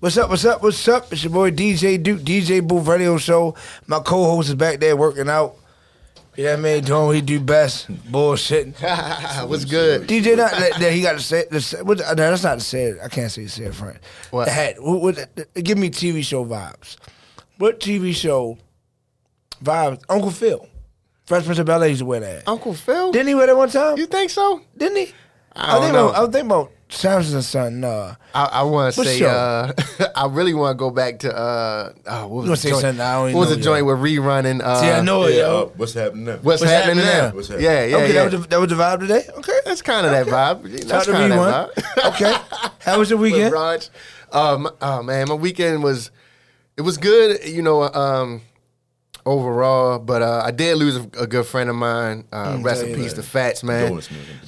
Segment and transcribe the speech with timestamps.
[0.00, 0.30] What's up?
[0.30, 0.62] What's up?
[0.62, 1.12] What's up?
[1.12, 3.56] It's your boy DJ Duke, DJ Booth Radio Show.
[3.88, 5.56] My co-host is back there working out.
[6.36, 6.84] You know what I mean?
[6.84, 8.74] Doing what he do best, bullshitting.
[9.48, 10.06] What's good?
[10.06, 11.46] DJ, not that, that he got to say.
[11.50, 12.98] The, say- what, no, that's not to say it.
[13.02, 13.50] I can't say it.
[13.50, 13.98] Say it, friend.
[14.30, 14.44] What?
[14.44, 14.76] The hat.
[14.80, 16.96] What, what, give me TV show vibes.
[17.56, 18.56] What TV show
[19.64, 20.00] vibes?
[20.08, 20.64] Uncle Phil.
[21.26, 22.46] Fresh Prince of Bel Air used to wear that.
[22.46, 23.10] Uncle Phil?
[23.10, 23.98] Didn't he wear that one time?
[23.98, 24.62] you think so?
[24.76, 25.12] Didn't he?
[25.56, 26.08] I don't think know.
[26.10, 27.84] About, I thinking about Sanford and Son.
[27.84, 29.28] Uh, I, I want to say, show?
[29.28, 29.72] uh,
[30.16, 32.80] I really want to go back to, uh, oh, what was wanna the joint?
[32.80, 34.60] something I don't even What was know the joint with rerunning?
[34.62, 35.60] Uh, See, I know it, Yeah, yo.
[35.60, 36.32] uh, what's happening now?
[36.36, 37.28] What's, What's happening, happening now?
[37.28, 37.34] now?
[37.34, 37.64] What's happening?
[37.66, 38.12] Yeah, yeah, okay, yeah.
[38.24, 39.22] that was, the, that was the vibe today.
[39.38, 40.86] Okay, That's kind of that vibe.
[40.88, 42.06] That's kind of that vibe.
[42.14, 42.70] okay.
[42.80, 43.52] How was your With weekend?
[43.52, 43.88] Raj.
[44.32, 46.10] Um, oh man, my weekend was
[46.76, 47.44] it was good.
[47.46, 48.42] You know, um,
[49.28, 52.24] overall, but uh, I did lose a, a good friend of mine.
[52.32, 53.22] Uh, rest tell in peace that.
[53.22, 54.00] to Fats, man.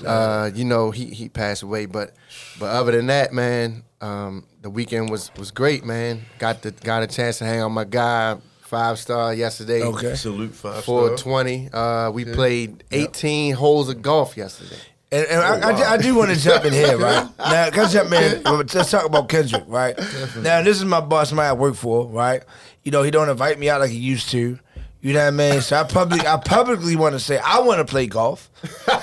[0.04, 2.14] Uh, you know, he he passed away, but
[2.58, 6.22] but other than that, man, um, the weekend was was great, man.
[6.38, 9.82] Got the got a chance to hang out with my guy, five star yesterday.
[9.82, 10.14] Okay.
[10.16, 11.18] Salute five Four star.
[11.18, 11.68] twenty.
[11.72, 14.80] Uh, we played eighteen holes of golf yesterday.
[15.12, 17.28] And, and I, I, do- I do want to jump in here, right?
[17.40, 18.42] Now, can I jump in?
[18.44, 19.98] Let's talk about Kendrick, right?
[20.36, 22.44] Now, this is my boss, somebody I work for, right?
[22.84, 24.60] You know, he don't invite me out like he used to.
[25.02, 25.60] You know what I mean?
[25.62, 28.50] So I public, I publicly want to say I want to play golf.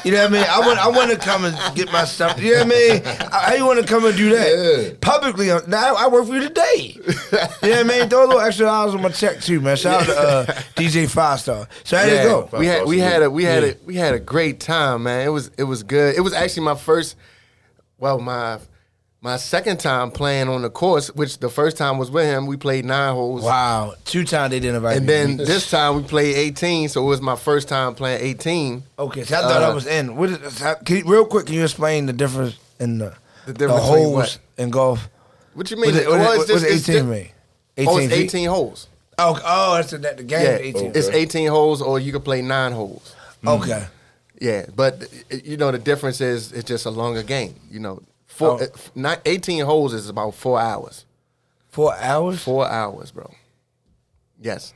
[0.05, 0.45] You know what I mean?
[0.47, 2.39] I want, I want to come and get my stuff.
[2.39, 3.03] You know what I mean?
[3.31, 4.47] How you want to come and do that
[4.89, 4.93] Yeah.
[5.01, 5.49] publicly?
[5.49, 6.93] uh, Now I work for you today.
[6.95, 8.09] You know what I mean?
[8.09, 9.75] Throw a little extra dollars on my check too, man.
[9.75, 10.45] Shout out to uh,
[10.75, 11.67] DJ Five Star.
[11.83, 12.49] So there you go.
[12.59, 13.69] We had we had a we had Yeah.
[13.69, 15.25] a we had a great time, man.
[15.25, 16.15] It was it was good.
[16.15, 17.15] It was actually my first,
[17.97, 18.59] well my
[19.27, 22.47] my second time playing on the course, which the first time was with him.
[22.47, 24.97] We played nine holes, Wow, two times they didn't invite me.
[24.97, 25.35] and me.
[25.35, 26.87] then this time we played eighteen.
[26.87, 28.83] So it was my first time playing eighteen.
[28.97, 30.15] Okay, so I thought I Uh, was in.
[30.15, 33.13] What is, can you, real quick, can you explain the difference in the,
[33.45, 34.39] The the, difference between holes what?
[34.57, 35.09] in golf?
[35.55, 35.93] What you mean?
[35.93, 37.87] What is, what Well, is, it's what just- it's 18 just- mean?
[37.89, 38.23] Oh, it's feet?
[38.23, 38.87] eighteen holes.
[39.19, 40.41] Oh, oh, that's the, the game.
[40.41, 40.91] Yeah, is 18.
[40.95, 43.13] it's eighteen holes, or you can play nine holes.
[43.45, 43.83] Okay.
[44.39, 47.55] Yeah, but uh, you know the difference is it's just a longer game.
[47.71, 48.01] You know,
[48.37, 48.63] four, Oh.
[48.63, 51.05] uh, not, eighteen holes is about four hours.
[51.69, 52.41] Four hours?
[52.43, 53.31] Four hours, bro.
[54.41, 54.73] Yes.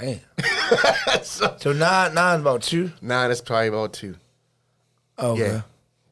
[0.00, 0.20] Damn.
[1.22, 2.92] so nine, nine's about two?
[3.02, 4.14] Nine is probably about two.
[5.18, 5.40] Okay.
[5.40, 5.62] Yeah.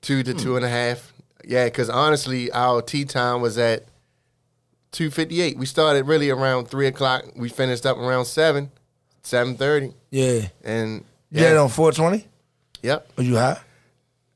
[0.01, 1.13] Two to two and a half.
[1.45, 3.85] Yeah, because honestly, our tea time was at
[4.93, 5.57] 258.
[5.59, 7.25] We started really around three o'clock.
[7.37, 8.71] We finished up around seven,
[9.23, 9.95] 730.
[10.11, 10.49] Yeah.
[10.65, 12.27] And You had on 420?
[12.83, 13.09] Yep.
[13.17, 13.61] Was you high?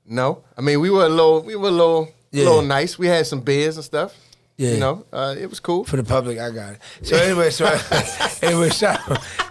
[0.07, 0.43] No.
[0.57, 2.45] I mean we were a little we were a little Yeah.
[2.45, 2.99] little nice.
[2.99, 4.15] We had some beers and stuff.
[4.59, 4.73] Yeah.
[4.73, 5.85] You know, uh, it was cool.
[5.85, 6.81] For the public, I got it.
[7.03, 7.65] So anyway, so
[8.43, 9.01] anyway, shout,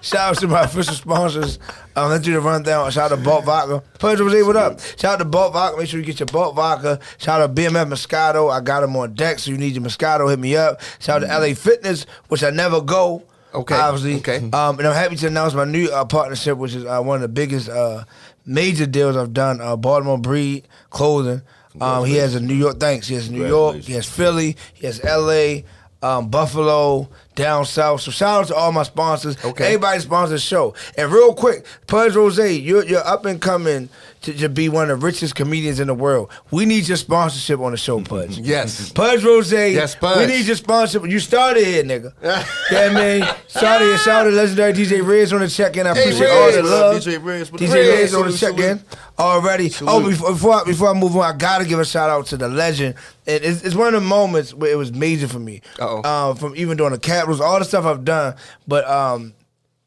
[0.02, 1.58] shout out to my official sponsors.
[1.96, 2.90] Um, let's do the rundown.
[2.91, 3.84] Shout out to Balt Vodka.
[4.00, 4.80] Pudge was what up?
[4.80, 5.78] Shout out to Balt Vodka.
[5.78, 7.00] Make sure you get your Balt Vodka.
[7.18, 8.52] Shout out to BMF Moscato.
[8.52, 10.30] I got them on deck, so you need your Moscato.
[10.30, 10.80] Hit me up.
[11.00, 13.24] Shout out to LA Fitness, which I never go.
[13.53, 14.16] Okay, obviously.
[14.18, 14.38] okay.
[14.38, 17.22] Um, and I'm happy to announce my new uh, partnership, which is uh, one of
[17.22, 18.06] the biggest uh,
[18.46, 19.59] major deals I've done.
[19.59, 21.41] Uh, Baltimore Breed Clothing.
[21.80, 22.80] Um, he has a New York.
[22.80, 23.08] Thanks.
[23.08, 23.78] He has New York.
[23.78, 24.58] He has Philly.
[24.74, 25.64] He has L.A.
[26.04, 28.02] Um, Buffalo, down south.
[28.02, 29.38] So shout out to all my sponsors.
[29.46, 29.66] Okay.
[29.66, 30.74] Everybody sponsors the show.
[30.98, 33.88] And real quick, Pudge Rose, you're, you're up and coming
[34.22, 36.32] to, to be one of the richest comedians in the world.
[36.52, 38.38] We need your sponsorship on the show, Pudge.
[38.52, 38.92] Yes.
[38.92, 39.52] Pudge Rose.
[39.52, 40.18] Yes, Pudge.
[40.28, 41.09] We need your sponsorship.
[41.09, 42.14] You started here, nigga.
[42.72, 43.36] yeah, man.
[43.48, 43.98] Started here.
[43.98, 45.88] Shout out to legendary DJ Riz on the check-in.
[45.88, 47.02] I Hey, appreciate all the love.
[47.02, 47.74] DJ Riz, DJ?
[47.74, 48.80] Riz on the check-in
[49.18, 49.72] already.
[49.82, 52.38] Oh, before, before, I, before I move on, I gotta give a shout out to
[52.38, 52.96] the legend.
[53.26, 55.62] It, it's, it's one of the moments where it was major for me.
[55.80, 56.03] Uh-oh.
[56.32, 58.35] Um, from even doing the Capitals, all the stuff I've done.
[58.67, 59.34] But um,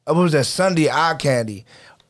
[0.05, 1.65] what was that Sunday eye candy?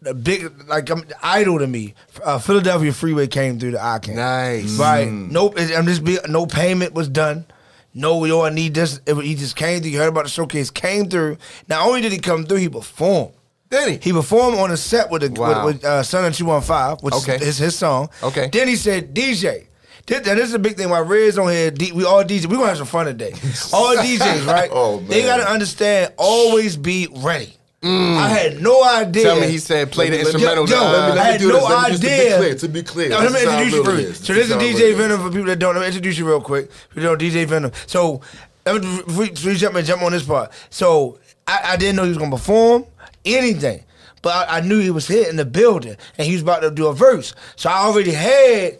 [0.04, 1.94] The big like I'm idol to me.
[2.22, 4.14] Uh, Philadelphia Freeway came through the candy.
[4.14, 4.76] Nice.
[4.78, 5.10] Right.
[5.10, 5.54] Nope.
[5.58, 7.46] I'm just be, no payment was done.
[7.94, 9.00] No, yo, I need this.
[9.06, 9.90] It, he just came through.
[9.92, 10.70] You heard about the showcase.
[10.70, 11.38] Came through.
[11.68, 13.32] Not only did he come through, he performed.
[13.70, 14.10] Did he?
[14.10, 15.64] He performed on a set with the Wow.
[15.64, 17.36] with, with uh, Son of Two One Five, which Okay.
[17.36, 18.10] is his song.
[18.22, 18.50] Okay.
[18.52, 19.66] Then he said, DJ.
[20.06, 20.90] This, now, this is a big thing.
[20.90, 21.70] Why Red's on here?
[21.70, 22.44] D, we all DJ.
[22.46, 23.32] We gonna have some fun today.
[23.72, 24.68] All DJs, right?
[24.70, 26.12] Oh, They gotta understand.
[26.18, 27.54] Always be ready.
[27.84, 28.16] Mm.
[28.16, 29.22] I had no idea.
[29.24, 30.68] Tell me he said play the Let me- let me- instrumental.
[30.68, 31.62] yo, let me- I had no this.
[31.68, 32.36] Let me just to be idea.
[32.38, 33.08] clear, to be clear.
[33.10, 34.20] Now, let me introduce you real it first.
[34.22, 34.26] is.
[34.26, 35.82] So this is DJ Venom for people that don't know.
[35.82, 36.70] Introduce you real quick.
[36.94, 37.72] We don't DJ Venom.
[37.86, 38.20] So
[38.66, 40.50] Let me you- you jump in, jump on this part.
[40.70, 42.86] So I, I didn't know he was gonna perform
[43.26, 43.84] anything,
[44.22, 46.70] but I, I knew he was here in the building and he was about to
[46.70, 47.34] do a verse.
[47.56, 48.78] So I already had.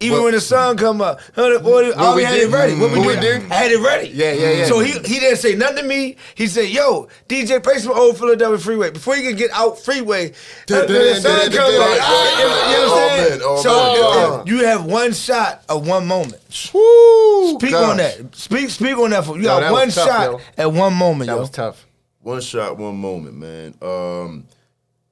[0.00, 2.74] Even What- when the sun come up, 140, I already we had did- it ready.
[2.74, 3.52] What we, what we did, did?
[3.52, 4.08] I had it ready.
[4.12, 4.66] Yeah, yeah, yeah.
[4.66, 6.16] So he he didn't say nothing to me.
[6.34, 10.32] He said, "Yo, DJ, play some old Philadelphia Freeway before you can get out Freeway."
[10.66, 13.40] the sun comes up, you know what I'm Oh, saying?
[13.44, 14.40] oh, So man.
[14.40, 16.42] uh, you have one shot of one moment.
[16.74, 17.54] Woo!
[17.58, 17.90] Speak Gosh.
[17.90, 18.34] on that.
[18.36, 19.24] Speak speak on that.
[19.24, 20.40] For, you Yo, got that one tough, shot yo.
[20.58, 21.40] at one moment, That yo.
[21.40, 21.86] was tough.
[22.20, 23.74] one shot, one moment, man.
[23.80, 24.44] Um,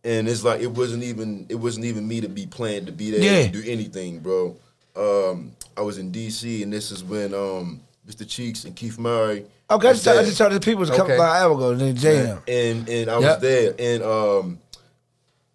[0.05, 3.11] and it's like it wasn't even it wasn't even me to be planned to be
[3.13, 3.47] there Yeah.
[3.47, 4.57] to do anything, bro.
[4.97, 8.29] Um, I was in DC, and this is when um, Mr.
[8.29, 9.47] Cheeks and Keith Murray.
[9.71, 11.15] Okay, I just, I just the people a couple Okay.
[11.15, 11.75] of hours ago.
[11.75, 12.43] They jam.
[12.47, 13.23] and and I Yep.
[13.23, 14.59] was there, and um,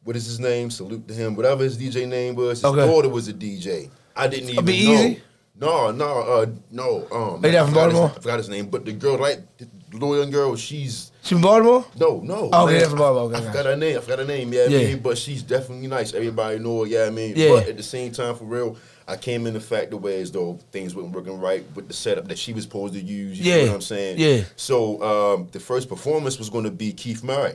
[0.04, 0.72] what is his name?
[0.72, 1.36] Salute to him.
[1.36, 2.86] Whatever his DJ name was, his Okay.
[2.86, 3.90] daughter was a DJ.
[4.16, 4.94] I didn't even Be know.
[4.94, 5.22] Easy?
[5.60, 7.08] No, no, uh, no.
[7.12, 8.12] Um, I from forgot his- Baltimore?
[8.16, 11.42] I forgot his name, but the girl, like the little young girl, she's She from
[11.42, 11.86] Baltimore?
[12.00, 12.50] no, no.
[12.54, 12.90] Oh, okay, man.
[12.90, 13.24] from Baltimore.
[13.26, 13.48] Okay, I okay.
[13.48, 13.98] forgot her name.
[13.98, 14.54] I forgot her name.
[14.54, 14.80] Yeah, Yeah.
[14.80, 16.14] I mean, but she's definitely nice.
[16.14, 16.88] Everybody know her.
[16.88, 17.50] Yeah, I mean, Yeah.
[17.50, 18.78] but at the same time, for real,
[19.08, 21.94] I came in the fact the way as though things weren't working right with the
[21.94, 23.40] setup that she was supposed to use.
[23.40, 23.58] You Yeah.
[23.62, 24.20] know what I'm saying?
[24.20, 24.44] Yeah.
[24.58, 27.54] So um, the first performance was going to be Keith Murray.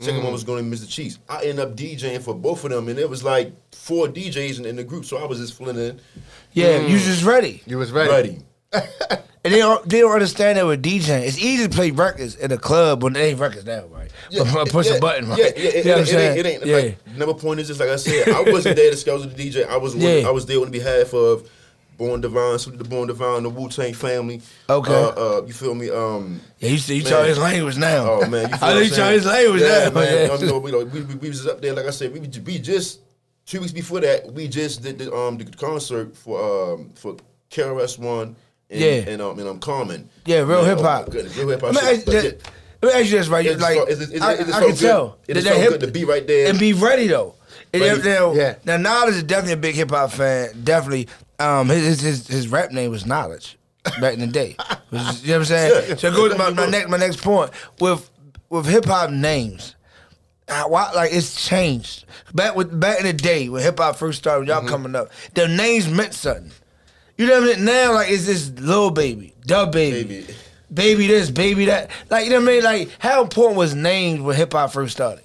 [0.00, 0.24] Second Mm.
[0.24, 0.88] one was going to be Mr.
[0.90, 1.18] Cheeks.
[1.28, 4.66] I ended up DJing for both of them, and it was like four DJs in,
[4.66, 6.00] in the group, so I was just filling in.
[6.52, 7.62] Yeah, you just ready.
[7.64, 8.10] You was ready.
[8.10, 8.38] Ready.
[9.44, 11.26] And they don't, they don't understand that with DJing.
[11.26, 14.10] It's easy to play records in a club when they ain't records now, right?
[14.32, 15.38] but push yeah, a button, right?
[15.38, 16.38] Yeah, yeah, it, you know what it, saying?
[16.38, 16.76] it ain't, yeah.
[16.76, 19.68] like number point is just like I said, I wasn't there to schedule the DJ.
[19.68, 20.26] I was Yeah.
[20.26, 21.46] I was there on behalf of
[21.98, 24.40] Born Divine, the Born Divine, the Wu Tang family.
[24.68, 24.94] Okay.
[24.94, 25.90] Uh, uh, you feel me?
[25.90, 27.28] Um yeah, you, see, you Man.
[27.28, 28.10] his language now.
[28.10, 29.12] Oh man, you feel I know what you I'm try saying?
[29.12, 29.90] his language yeah, now.
[29.90, 30.40] man.
[30.40, 32.58] You know, we, know, we, we, we was up there, like I said, we, we
[32.58, 33.00] just
[33.44, 37.16] two weeks before that, we just did the um the concert for um for
[37.50, 38.36] KRS One
[38.74, 39.12] and Yeah.
[39.12, 40.08] and um and um Carmen.
[40.26, 41.10] Yeah, real hip oh hop.
[41.10, 41.74] goodness, real hip hop.
[41.74, 42.30] Let me ask, But that- yeah,
[42.82, 43.46] let me ask you this, right?
[43.46, 44.78] It just like, felt- it just- it I, just- I felt can good.
[44.86, 45.18] tell.
[45.28, 46.48] It just that felt good to be right there.
[46.50, 47.34] And be ready, though.
[47.72, 48.02] Ready.
[48.08, 48.54] now, Yeah.
[48.64, 50.50] now, Knowledge is definitely a big hip hop fan.
[50.62, 51.08] Definitely.
[51.40, 53.58] Um, his, his, his, his rap name was Knowledge
[54.00, 54.56] back in the day.
[54.92, 55.84] You know what I'm saying?
[55.88, 55.96] Yeah.
[55.96, 57.50] So it goes to my, my, next, my next point.
[57.80, 58.08] With,
[58.48, 59.74] with hip hop names,
[60.46, 62.04] uh, why, like it's changed.
[62.32, 65.48] Back with back in the day when hip hop first started, y'all coming up, the
[65.48, 66.52] names meant something.
[67.16, 67.64] You know what I mean?
[67.64, 70.34] Now, like, it's this little baby, dub baby, Baby.
[70.72, 71.90] baby this, baby that.
[72.10, 72.64] Like, you know what I mean?
[72.64, 75.24] Like, how important was names when hip hop first started?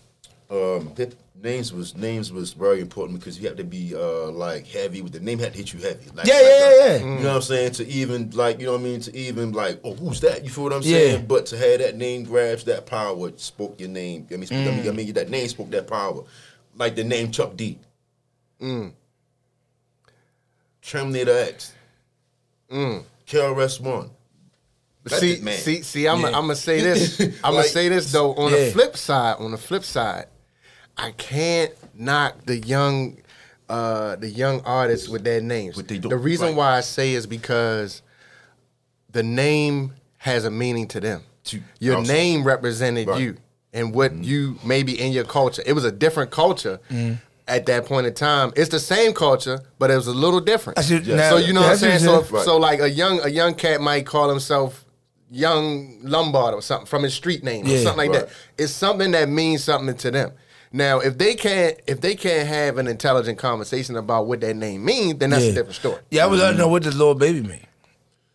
[0.52, 1.14] um hip,
[1.44, 5.14] names was names was very important because you have to be uh like heavy with
[5.14, 6.06] the name had to hit you heavy.
[6.16, 6.98] Like, Yeah, like, yeah, yeah, yeah.
[6.98, 7.72] You know what I'm saying?
[7.74, 9.00] To even like you know what I mean?
[9.02, 10.44] To even like oh who's that?
[10.44, 10.98] You feel what I'm Yeah.
[10.98, 11.26] saying?
[11.28, 14.28] But to have that name grabs that power spoke your name.
[14.32, 14.90] I mean, speak, I, mean Mm.
[14.90, 16.24] I mean that name spoke that power.
[16.76, 17.78] Like the name Chuck D.
[18.60, 18.92] Mm.
[20.82, 21.74] Terminator X.
[22.72, 23.04] Mm.
[23.28, 24.10] KRS One.
[25.08, 27.20] See, see, see, I'm gonna say this.
[27.20, 28.34] I'm gonna Like- say this though.
[28.36, 28.66] On Yeah.
[28.66, 30.26] the flip side, on the flip side,
[30.98, 33.18] I can't knock the young,
[33.70, 35.78] uh, the young artists with their names.
[35.78, 36.56] What they do, The reason right.
[36.56, 38.02] why I say is because
[39.12, 41.24] the name has a meaning to them.
[41.46, 42.12] To- Your also.
[42.14, 43.22] name represented Right.
[43.22, 43.38] you
[43.74, 45.64] and what you maybe in your culture.
[45.66, 46.80] It was a different culture.
[47.50, 50.78] At that point in time, it's the same culture, but it was a little different.
[50.80, 51.16] I see- Yeah.
[51.16, 52.00] now- so you know what I'm saying.
[52.00, 52.34] So, you if- said.
[52.36, 52.46] Right.
[52.46, 54.86] so like a young a young cat might call himself
[55.32, 57.84] Young Lombard or something from his street name or Yeah.
[57.84, 58.28] something like Right.
[58.28, 58.30] that.
[58.58, 60.32] It's something that means something to them.
[60.72, 64.86] Now, if they can't if they can't have an intelligent conversation about what that name
[64.86, 65.52] means, then that's Yeah.
[65.52, 65.98] a different story.
[66.12, 67.66] Yeah, I was like, know what this little baby mean.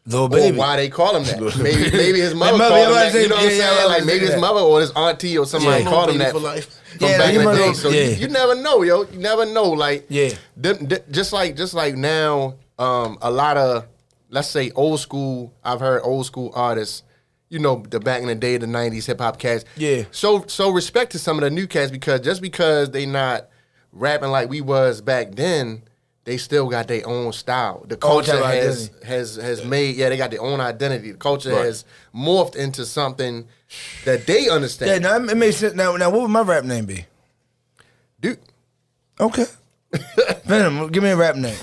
[0.07, 0.57] Little Or baby.
[0.59, 1.41] why they call him that?
[1.59, 3.13] Maybe maybe his mother mother, called him that.
[3.15, 3.79] was You know what I'm saying- yeah, saying?
[3.81, 5.89] yeah, like maybe his saying mother or his auntie or somebody Yeah.
[5.91, 6.69] called him that for life.
[6.99, 7.73] From Yeah, back in you the day.
[7.73, 8.03] So yeah.
[8.05, 9.03] you, you never know, yo.
[9.05, 9.71] You never know.
[9.71, 10.31] Like Yeah.
[10.57, 13.87] them, th- just like just like now, um, a lot of
[14.31, 15.53] let's say old school.
[15.65, 17.03] I've heard old school artists.
[17.51, 19.65] You know, the back in the day, the '90s hip hop cats.
[19.77, 20.05] Yeah.
[20.11, 23.49] So so respect to some of the new cats because just because they not
[23.93, 25.83] rapping like we was back then,
[26.25, 27.85] they still got their own style.
[27.87, 29.07] The culture type of has identity.
[29.07, 31.13] has has made yeah they got their own identity.
[31.13, 31.67] The culture Right.
[31.67, 33.47] has morphed into something
[34.05, 34.91] that they understand.
[34.91, 35.75] Yeah, now it makes sense.
[35.75, 37.07] Now, now, what would my rap name be?
[38.21, 38.39] Dude,
[39.21, 39.47] Okay.
[40.45, 41.57] Venom, give me a rap name.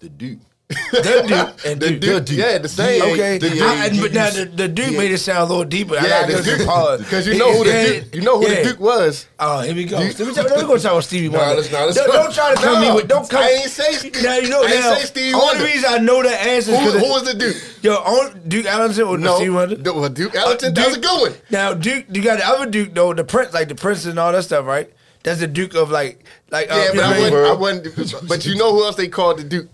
[0.00, 0.38] The Duke.
[0.92, 2.00] The Duke and the Duke.
[2.00, 2.38] Duke, Duke.
[2.38, 3.02] yeah, the same.
[3.02, 4.98] Okay, The- I- the- but now the, the Duke yeah.
[4.98, 5.96] made it sound a little deeper.
[5.96, 6.66] I Yeah, gotta the Duke.
[6.68, 7.00] pause.
[7.00, 8.62] Because you know who the Yeah, Duke, you know who yeah.
[8.62, 9.26] the Duke was.
[9.40, 9.96] Oh, here we go.
[9.98, 11.54] Let me tell, let me go talk about Stevie Wonder.
[11.56, 13.08] let's not- let's don't, don't try to come No, me with.
[13.08, 13.42] Don't come.
[13.42, 14.62] I ain't say- Now you know.
[14.62, 15.64] I ain't now, say Stevie only Wonder.
[15.64, 17.56] reason I know the answer Who, is who was the Duke?
[17.82, 19.74] Yo, on, Duke Ellington or No, Stevie Wonder?
[19.76, 20.70] the- well, Duke Ellington.
[20.70, 21.34] Uh, that was a good one.
[21.50, 24.30] Now Duke, you got the other Duke though, the Prince, like the Prince and all
[24.32, 24.88] that stuff, right?
[25.22, 26.70] That's the Duke of like, like.
[26.70, 27.32] Uh, Yeah, but I what I mean?
[27.32, 27.52] wouldn't, I
[28.00, 28.28] wouldn't.
[28.28, 29.68] But you know who else they called the Duke?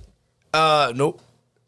[0.56, 1.20] Uh, nope.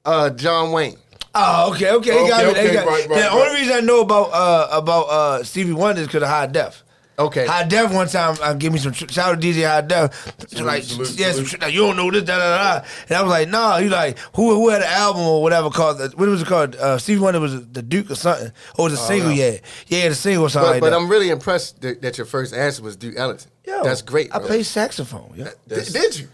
[0.05, 0.97] Uh, John Wayne.
[1.35, 2.53] Oh, okay, okay, he got Okay.
[2.55, 3.61] They okay, got- right, right, the only right.
[3.61, 6.83] reason I know about uh about uh Stevie Wonder is because of High Def.
[7.19, 7.47] Okay.
[7.47, 10.61] High Def one time uh, give me some tr- shout out to DJ High Def.
[10.61, 11.63] like salute, yeah, some salute.
[11.63, 12.87] like you don't know this da da da.
[13.09, 13.79] And I was like, nah.
[13.79, 16.75] He like who who had an album or whatever called the- what was it called?
[16.77, 18.51] Uh, Stevie Wonder was the Duke or something.
[18.79, 19.31] Or was it a single?
[19.33, 20.97] Yeah, yeah, the single or something But, like but that.
[20.97, 23.51] I'm really impressed that, that your first answer was Duke Ellington.
[23.67, 24.35] Yo, That's great.
[24.35, 24.47] I bro.
[24.47, 25.33] play saxophone.
[25.37, 25.45] Yo.
[25.69, 26.29] Did, did you?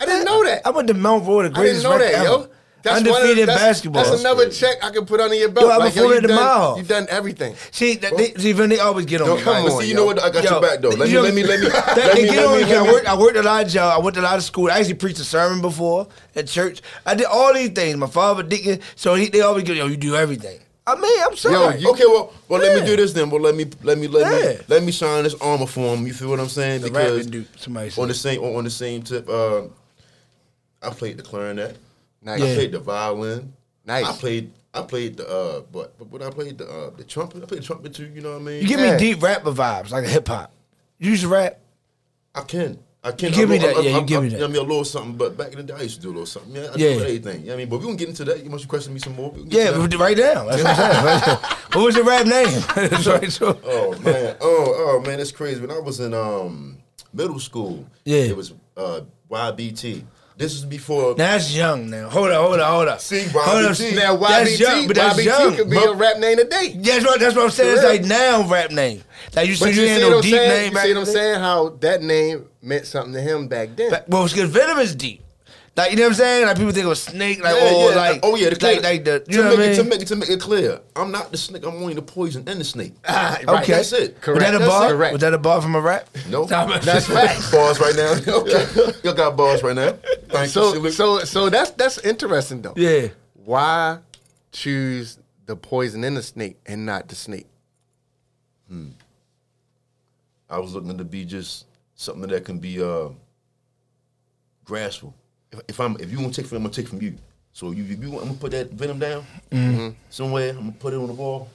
[0.00, 0.66] I didn't know that.
[0.66, 2.34] I went to Mount Roy, the greatest I didn't know that, record yo.
[2.42, 2.50] ever.
[2.82, 4.04] That's one of- Undefeated that's, basketball.
[4.04, 5.66] That's another check I can put under your belt.
[5.66, 6.78] Yo, I'm like, yo, you done, mile.
[6.78, 7.54] you done everything.
[7.72, 9.42] See, that, they, see, when they always get on Yo, me.
[9.42, 10.00] come on, see, you yo.
[10.00, 10.18] know what?
[10.22, 10.88] I got Yo, your back though.
[10.88, 12.74] Let me, let me, let me, let they me, get let on me, me.
[12.74, 13.06] I worked.
[13.06, 13.98] I worked a lot of jobs.
[13.98, 14.70] I went to a lot of school.
[14.70, 16.80] I actually preached a sermon before at church.
[17.04, 17.98] I did all these things.
[17.98, 21.36] My father deacon, so he, they always go, "Yo, you do everything." I mean, I'm
[21.36, 21.78] sorry.
[21.80, 23.28] you- Okay, well, well, let me do this then.
[23.28, 24.52] Well, let me, let me, let Yeah.
[24.54, 26.06] me, let me shine this armor for him.
[26.06, 26.80] You feel what I'm saying?
[26.80, 29.64] The because dude, somebody on the same, on, on the same tip, uh,
[30.82, 31.76] I played the clarinet.
[32.22, 32.40] Nice.
[32.40, 33.52] I played the violin.
[33.84, 34.06] Nice.
[34.06, 37.42] I played, I played the, uh, what, what I played the, uh, the trumpet.
[37.42, 38.06] I played the trumpet too.
[38.14, 38.62] You know what I mean?
[38.62, 38.92] you give Yeah.
[38.92, 40.52] me deep rapper vibes, like a hip hop.
[40.98, 41.58] You used to rap.
[42.34, 42.78] I can.
[43.02, 43.30] I can.
[43.30, 44.36] You give me I'm- that, I'm- yeah, you I'm- give me I'm- that.
[44.36, 46.02] You know I mean, a little something, but back in the day, I used to
[46.02, 46.54] do a little something.
[46.54, 46.94] Yeah, I Yeah.
[46.98, 47.40] do everything.
[47.40, 47.68] You know what I mean?
[47.70, 48.44] But we gonna get into that.
[48.44, 49.30] You must question me some more.
[49.30, 49.96] We Yeah, that.
[49.98, 50.44] right now.
[50.44, 51.38] That's what I'm saying.
[51.72, 52.60] what was your rap name?
[52.90, 55.60] That's right, so- Oh man, oh oh man, that's crazy.
[55.62, 56.76] When I was in um
[57.14, 58.18] middle school, Yeah.
[58.24, 60.04] it was uh YBT.
[60.40, 61.10] This is before.
[61.10, 62.08] Now that's young now.
[62.08, 63.00] Hold up, hold up, hold up.
[63.02, 63.72] See, hold up.
[63.72, 63.94] YBT.
[63.94, 65.54] Now, That's YBT, young, but that's YBT young.
[65.56, 66.76] could be But- a rap name today.
[66.78, 67.74] That's what that's what I'm saying.
[67.76, 69.04] It's like now rap name.
[69.36, 70.48] Like you But see, you you see ain't what no I'm deep saying?
[70.48, 70.72] name.
[70.72, 71.40] You see what I'm saying?
[71.40, 73.90] How that name meant something to him back then.
[73.90, 75.22] But- Well, it's because Venom is deep.
[75.76, 76.46] Like you know what I'm saying?
[76.46, 77.96] Like people think of a snake, like Yeah, or yeah.
[77.96, 79.68] like oh yeah, the clear, like, like the you to know make what I it,
[79.68, 79.76] mean?
[79.76, 81.64] to make it to make it clear, I'm not the snake.
[81.64, 82.92] I'm only the poison and the snake.
[83.08, 84.20] Ah, okay, That's it.
[84.20, 84.40] Correct.
[84.40, 84.88] Was that a That's bar?
[84.90, 85.12] correct.
[85.12, 86.08] Was that a bar from a rap?
[86.28, 87.50] No, That's facts.
[87.50, 88.12] bars right now.
[88.40, 88.66] okay,
[89.04, 89.92] you got bars right now.
[90.28, 90.48] Thank you.
[90.48, 90.92] So, Salute.
[90.92, 92.74] so, so that's that's interesting though.
[92.76, 93.08] Yeah.
[93.44, 93.98] Why
[94.52, 97.46] choose the poison in the snake and not the snake?
[98.68, 98.88] Hmm.
[100.48, 103.10] I was looking to be just something that can be uh,
[104.66, 105.14] graspable.
[105.52, 107.14] If, if I'm, if you want to take from me, I'm gonna take from you.
[107.52, 109.88] So you, if you, want- I'm gonna put that venom down Mm-hmm.
[110.10, 110.50] somewhere.
[110.50, 111.48] I'm gonna put it on the wall.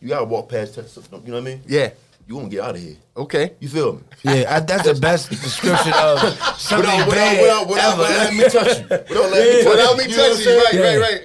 [0.00, 0.88] You gotta walk past that.
[0.88, 1.62] stuff, You know what I mean?
[1.66, 1.90] Yeah.
[2.26, 2.96] You want to get out of here.
[3.16, 3.54] Okay.
[3.58, 4.00] You feel me?
[4.22, 6.20] Yeah, I, that's the best description of
[6.58, 8.02] something Without, without, bad without, without, ever.
[8.02, 8.84] without letting me touch you.
[9.14, 9.96] Without letting me touch Without you.
[9.96, 11.00] me You touching you, right, saying?
[11.00, 11.22] right, right,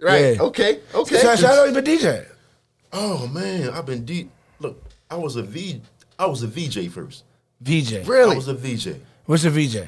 [0.00, 0.34] right.
[0.36, 0.42] Yeah.
[0.42, 1.16] Okay, okay.
[1.18, 2.26] So shout out to DJ.
[2.92, 4.30] Oh man, I've been deep.
[4.58, 5.80] Look, I was a V.
[6.18, 7.22] I was a VJ first.
[7.60, 8.06] VJ.
[8.06, 8.32] Really?
[8.32, 8.96] I was a VJ.
[9.26, 9.78] What's a VJ?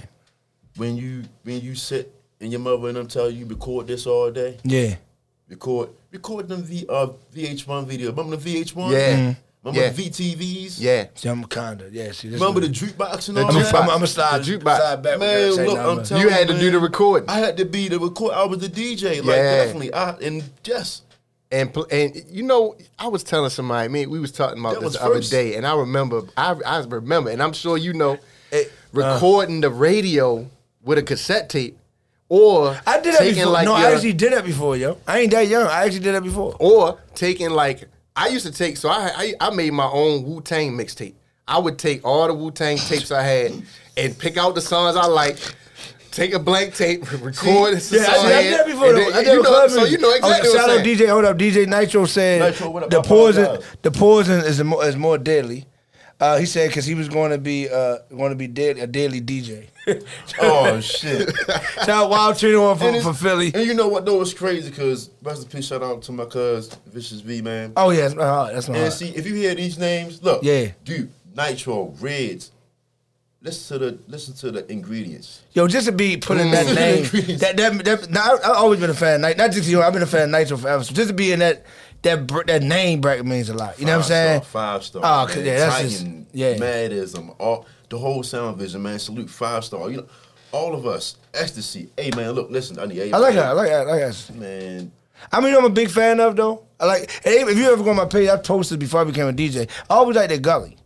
[0.76, 4.30] When you when you sit and your mother and them tell you record this all
[4.30, 4.97] day, Yeah.
[5.49, 8.11] record record them V uh VH1 video.
[8.11, 8.92] Remember the VH1?
[8.92, 9.16] Yeah.
[9.16, 9.37] Mhm.
[9.64, 9.90] Remember Yeah.
[9.90, 10.78] the VTVs?
[10.80, 11.06] Yeah.
[11.14, 11.88] See, I'm kinda.
[11.90, 12.12] Yeah.
[12.12, 13.73] See, this Remember the jukebox and The all I'm that?
[13.73, 14.76] gonna I'm, I'm slide, The jukebox.
[14.76, 15.18] slide back.
[15.18, 17.28] Man, look, nah, I'm telling You had to man, do the recording.
[17.28, 18.33] I had to be the record.
[18.35, 19.16] I was the DJ.
[19.25, 19.92] Like definitely.
[19.95, 21.02] I and yes.
[21.50, 24.85] And and you know, I was telling somebody, man, we was talking about That this
[24.85, 28.18] was the other day, and I remember, I, I remember, and I'm sure you know,
[28.52, 30.49] Eh, recording the radio
[30.87, 31.76] with a cassette tape,
[32.31, 33.52] or I did that taking before.
[33.52, 34.97] like no, your- I actually did that before, yo.
[35.07, 35.66] I ain't that young.
[35.66, 36.57] I actually did that before.
[36.59, 37.85] or taking like
[38.16, 38.78] I used to take.
[38.78, 41.14] So I I, I made my own Wu Tang mixtape.
[41.47, 43.52] I would take all the Wu Tang tapes I had
[43.97, 45.38] and pick out the songs I like.
[46.12, 48.26] Take a blank tape, record the Yeah, I, song.
[48.28, 48.87] did- I did that before.
[48.87, 49.05] and Though.
[49.05, 50.78] then I did you a know, so you know oh, exactly Oh, what shout I'm
[50.78, 50.99] out saying.
[50.99, 51.09] DJ.
[51.11, 52.90] Hold up, DJ Nitro said Nitro, what up?
[52.90, 53.59] the poison.
[53.83, 55.66] The poison is more, is more deadly.
[56.18, 58.87] Uh, he said because he was going to be uh, going to be dead, a
[58.87, 59.66] daily DJ.
[60.40, 61.30] Oh shit.
[61.76, 63.52] Shout out Wild Trino one from, from Philly.
[63.54, 64.20] And you know what though?
[64.20, 65.66] It's crazy because rest in peace.
[65.68, 67.73] Shout out to my cuz Vicious V man.
[67.76, 68.52] Oh yeah, that's my heart.
[68.54, 68.94] That's my And heart.
[68.94, 70.73] see, if you hear these names, look, Yeah.
[70.85, 72.50] dude, Nitro, Reds.
[73.42, 75.42] Listen to the listen to the ingredients.
[75.52, 77.04] Yo, just to be putting in that name,
[77.38, 79.20] that that, that now, I, I've always been a fan.
[79.20, 80.82] Not just you, I've been a fan of Nitro forever.
[80.82, 81.64] So just to be in that
[82.07, 83.79] that br- that name bracket means a lot.
[83.79, 84.41] You know what I'm saying?
[84.43, 85.03] Five star.
[85.05, 85.45] Oh, man.
[85.45, 86.57] yeah, that's just- Titan, yeah.
[86.59, 88.99] Madism, all the whole sound vision, man.
[88.99, 89.91] Salute five star.
[89.91, 90.07] You know,
[90.53, 91.17] all of us.
[91.35, 91.91] Ecstasy.
[91.97, 93.47] Hey man, look, listen, I need I like that.
[93.49, 93.87] I like that.
[93.89, 94.35] I like that.
[94.35, 94.91] Man,
[95.31, 96.65] I mean, I'm a big fan of though.
[96.81, 97.11] I like.
[97.23, 99.69] Hey, if you ever go on my page, I posted before I became a DJ.
[99.91, 100.77] I always like that Gully.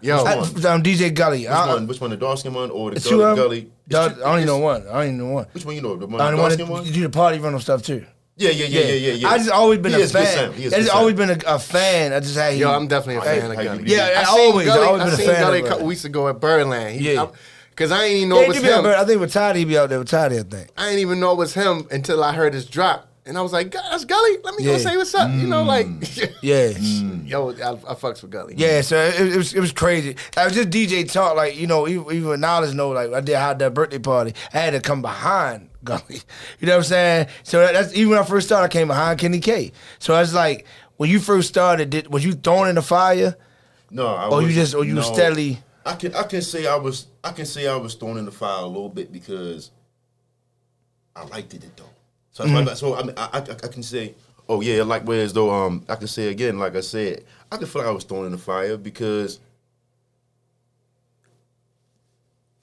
[0.00, 0.66] Yo, I, one?
[0.66, 1.40] um, DJ Gully.
[1.40, 1.86] which I, one?
[1.86, 2.10] Which one?
[2.10, 3.36] The dark skin one or the gully?
[3.36, 3.70] gully?
[3.88, 4.86] Dog- It's- I only know one.
[4.86, 5.46] I only know one.
[5.52, 5.96] Which one you know?
[5.96, 6.84] The one, dark skin one?
[6.84, 8.04] do the party rental stuff too.
[8.36, 9.28] Yeah, yeah, yeah, yeah, yeah, yeah.
[9.28, 10.36] I just always been He a is good fan.
[10.36, 10.54] sound.
[10.54, 12.12] He is I good just always been a, a fan.
[12.12, 13.84] I just had yo, I'm definitely a fan of Gully.
[13.92, 15.40] Yeah, I always, I always I been a seen fan.
[15.42, 17.00] Gully of a couple weeks ago at Birdland.
[17.00, 17.26] He, Yeah.
[17.70, 18.90] Because I ain't even know it was do be out him.
[18.92, 20.32] I think with Todd, he'd be out there with Todd.
[20.32, 20.68] I think.
[20.76, 23.08] I didn't even know it was him until I heard his drop.
[23.26, 24.36] And I was like, "God, that's Gully.
[24.44, 24.72] Let me Yeah.
[24.72, 25.30] go say what's up.
[25.30, 25.66] You know, mm.
[25.66, 25.86] like,
[26.42, 26.68] Yeah.
[26.70, 27.26] Mm.
[27.28, 28.54] yo, I, I fucks with Gully.
[28.56, 30.14] Yeah, so it, it was it was crazy.
[30.36, 33.36] I was just DJ talk like you know even, even knowledge know like I did
[33.36, 34.34] how that birthday party.
[34.52, 36.22] I had to come behind Gully.
[36.60, 37.26] You know what I'm saying?
[37.42, 39.72] So that, that's even when I first started, I came behind Kenny K.
[39.98, 43.36] So it's like when you first started, did was you thrown in the fire?
[43.90, 44.32] No, I was.
[44.44, 47.32] Or you just- or you no, steadily- I can I can say I was I
[47.32, 49.70] can say I was thrown in the fire a little bit because
[51.14, 51.84] I liked it though.
[52.32, 52.66] So Mm-hmm.
[52.66, 54.14] why- so I mean I, I I can say
[54.48, 57.66] oh yeah like whereas though um I can say again like I said I can
[57.66, 59.40] feel like I was thrown in the fire because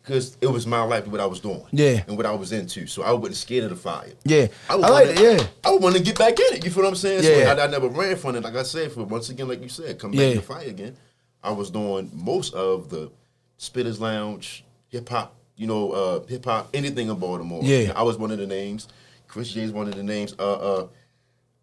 [0.02, 2.04] because it was my life what I was doing Yeah.
[2.08, 4.78] and what I was into so I wasn't scared of the fire Yeah, I, I,
[4.78, 5.20] like it.
[5.20, 6.66] Yeah, I want to get back in it.
[6.66, 7.24] You feel what I'm saying?
[7.24, 7.54] Yeah.
[7.56, 8.44] So I, I never ran from it.
[8.44, 10.34] Like I said, for once again, like you said, come back Yeah.
[10.36, 10.96] the fight again.
[11.44, 13.12] I was doing most of the
[13.60, 17.62] Spitters Lounge, hip hop, you know, uh, hip hop, anything in Baltimore.
[17.64, 17.94] Yeah.
[17.96, 18.88] I was one of the names.
[19.28, 20.36] Chris J's one of the names.
[20.38, 20.88] Uh, uh,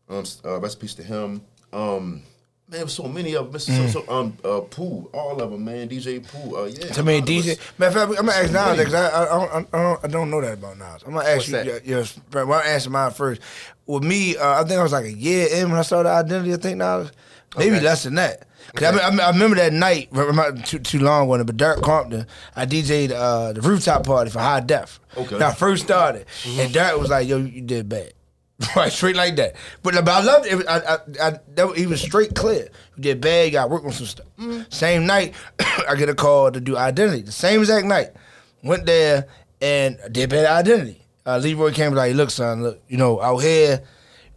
[0.08, 1.42] um, uh, rest in peace to him.
[1.72, 2.22] Um,
[2.68, 3.60] man, so many of them.
[3.60, 5.88] So, so, um, uh, Pooh, all of them, man.
[5.88, 6.86] DJ Pooh, uh, yeah.
[6.86, 6.94] Mm.
[6.94, 7.78] to me, a lot of DJ.
[7.78, 10.40] Matter of fact, I'm gonna ask Nas because I, I, I, don't, I, don't, know
[10.40, 11.02] that about Nas.
[11.06, 11.52] I'm gonna ask What's you.
[11.54, 11.86] that?
[11.86, 13.40] Your, your, well, I'm answer mine first.
[13.86, 16.52] With me, uh, I think I was like a year in when I started Identity.
[16.52, 17.10] I think Nas,
[17.56, 17.84] maybe Okay.
[17.84, 18.44] less than that.
[18.74, 21.44] Cause I, mean, I, remember that night, but I'm not too, too long on it,
[21.44, 25.00] but Dirk Compton, I DJ'd uh, the rooftop party for High Def.
[25.16, 25.36] Okay.
[25.36, 28.12] When I first started, and Dirk was like, yo, you did bad.
[28.76, 29.54] Right, straight like that.
[29.82, 30.66] But, but I loved it.
[30.68, 30.98] I, I,
[31.28, 32.68] I, that, he was straight clear.
[32.96, 34.26] You did bad, you got to work on some stuff.
[34.68, 35.34] Same night,
[35.88, 37.22] I get a call to do Identity.
[37.22, 38.08] The same exact night.
[38.64, 39.28] Went there
[39.60, 41.00] and did bad Identity.
[41.24, 43.82] Uh, Leroy came like, look, son, look, you know, out here,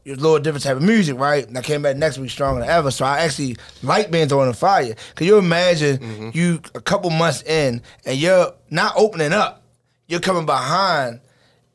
[0.06, 1.48] it's a little different type of music, right?
[1.48, 2.92] And I came back next week stronger than ever.
[2.92, 4.96] So I actually like being thrown in the fire.
[5.16, 9.64] Can you imagine you a couple months in and you're not opening up?
[10.08, 11.22] You're coming behind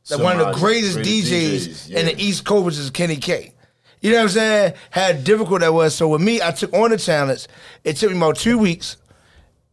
[0.09, 2.23] the, one of the greatest, greatest DJs, DJs, in the.
[2.23, 3.53] East Coast, which is Kenny K.
[4.01, 4.75] You know what I'm saying?
[4.91, 5.95] How difficult that was.
[5.95, 7.47] So with me, I took on the challenge.
[7.83, 8.97] It took me about two weeks.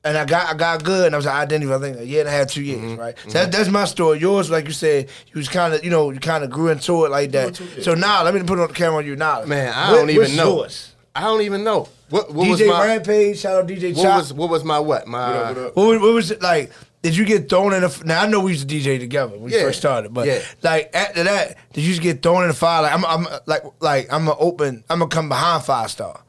[0.05, 1.71] And I got I got good, and I was like, identity.
[1.71, 2.99] I think a year and a half, two years, Mm-hmm.
[2.99, 3.17] right?
[3.19, 4.19] So that, that's my story.
[4.19, 7.05] Yours, like you said, you was kind of, you know, you kind of grew into
[7.05, 7.57] it like that.
[7.61, 7.81] into.
[7.81, 9.45] So now, let me put it on the camera on you now.
[9.45, 10.55] Man, I What- don't even what's know.
[10.57, 10.93] Yours?
[11.15, 11.87] I don't even know.
[12.09, 15.07] What, what was DJ my Rampage, shout out DJ what was what was my what
[15.07, 15.75] my What up, what up?
[15.77, 16.71] What, what was it like?
[17.03, 17.87] Did you get thrown in the?
[17.87, 19.61] f- Now I know we used to DJ together when we Yeah.
[19.63, 20.39] first started, but Yeah.
[20.61, 22.81] like after that, did you just get thrown in the fire?
[22.83, 24.83] Like I'm, I'm like like I'm gonna open.
[24.89, 26.21] I'm gonna come behind five star.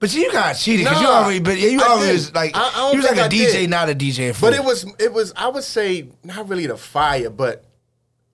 [0.00, 2.34] But see, you got cheated because you Nah, already, but you I always didn't.
[2.34, 3.70] like I- I don't you was like think a I DJ, did.
[3.70, 4.32] not a DJ.
[4.40, 7.64] But it was it was I would say not really the fire, but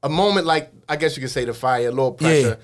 [0.03, 2.55] a moment like I guess you could say the fire, a little pressure, Yeah.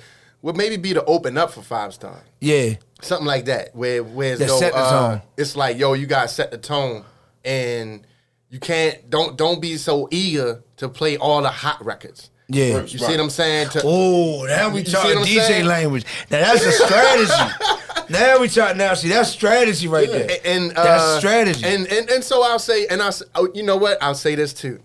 [0.42, 2.22] would maybe be to open up for five star.
[2.40, 5.22] yeah, Something like that, where where as That though, set the uh, tone.
[5.36, 7.04] it's like, yo, you gotta set the tone,
[7.44, 8.06] and
[8.50, 12.30] you can't don't don't be so eager to play all the hot records.
[12.48, 12.82] yeah.
[12.82, 13.70] You see what I'm saying?
[13.70, 15.66] To, Oh, now we talking DJ saying?
[15.66, 16.04] language.
[16.30, 18.06] Now that's a strategy.
[18.10, 18.78] now we talking.
[18.78, 20.28] Now see, that's strategy right there.
[20.44, 21.64] and uh, that's strategy.
[21.64, 24.00] And, and and so I'll say, and I, will oh, you know what?
[24.02, 24.80] I'll say this too.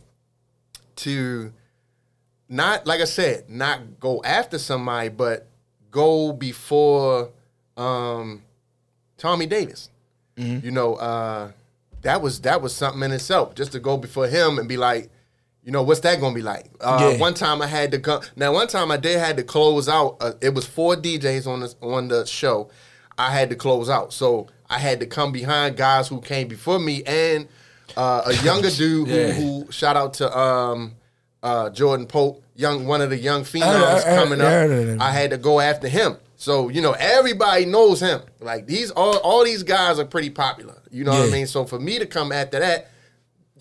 [0.97, 1.51] To
[2.49, 5.47] not like I said, not go after somebody, but
[5.91, 7.29] go before
[7.77, 8.41] um,
[9.17, 9.89] Tommy Davis.
[10.37, 10.65] Mm-hmm.
[10.65, 11.51] You know, uh,
[12.01, 13.55] that was that was something in itself.
[13.55, 15.09] Just to go before him and be like,
[15.63, 16.65] you know, what's that gonna be like?
[16.79, 17.17] Uh, Yeah.
[17.19, 18.21] One time I had to come.
[18.35, 20.17] Now, one time I did had to close out.
[20.19, 22.69] Uh, it was four DJs on the on the show.
[23.17, 26.79] I had to close out, so I had to come behind guys who came before
[26.79, 27.47] me and
[27.95, 29.31] uh, a younger dude who, Yeah.
[29.33, 30.93] who shout out to um,
[31.43, 35.01] uh, Jordan Pope, young one of the young phenoms I- I- coming I heard up.
[35.05, 36.17] I had to go after him.
[36.41, 38.19] So you know everybody knows him.
[38.39, 40.73] Like these all all these guys are pretty popular.
[40.89, 41.45] You know what I mean?
[41.45, 42.89] So for me to come after that,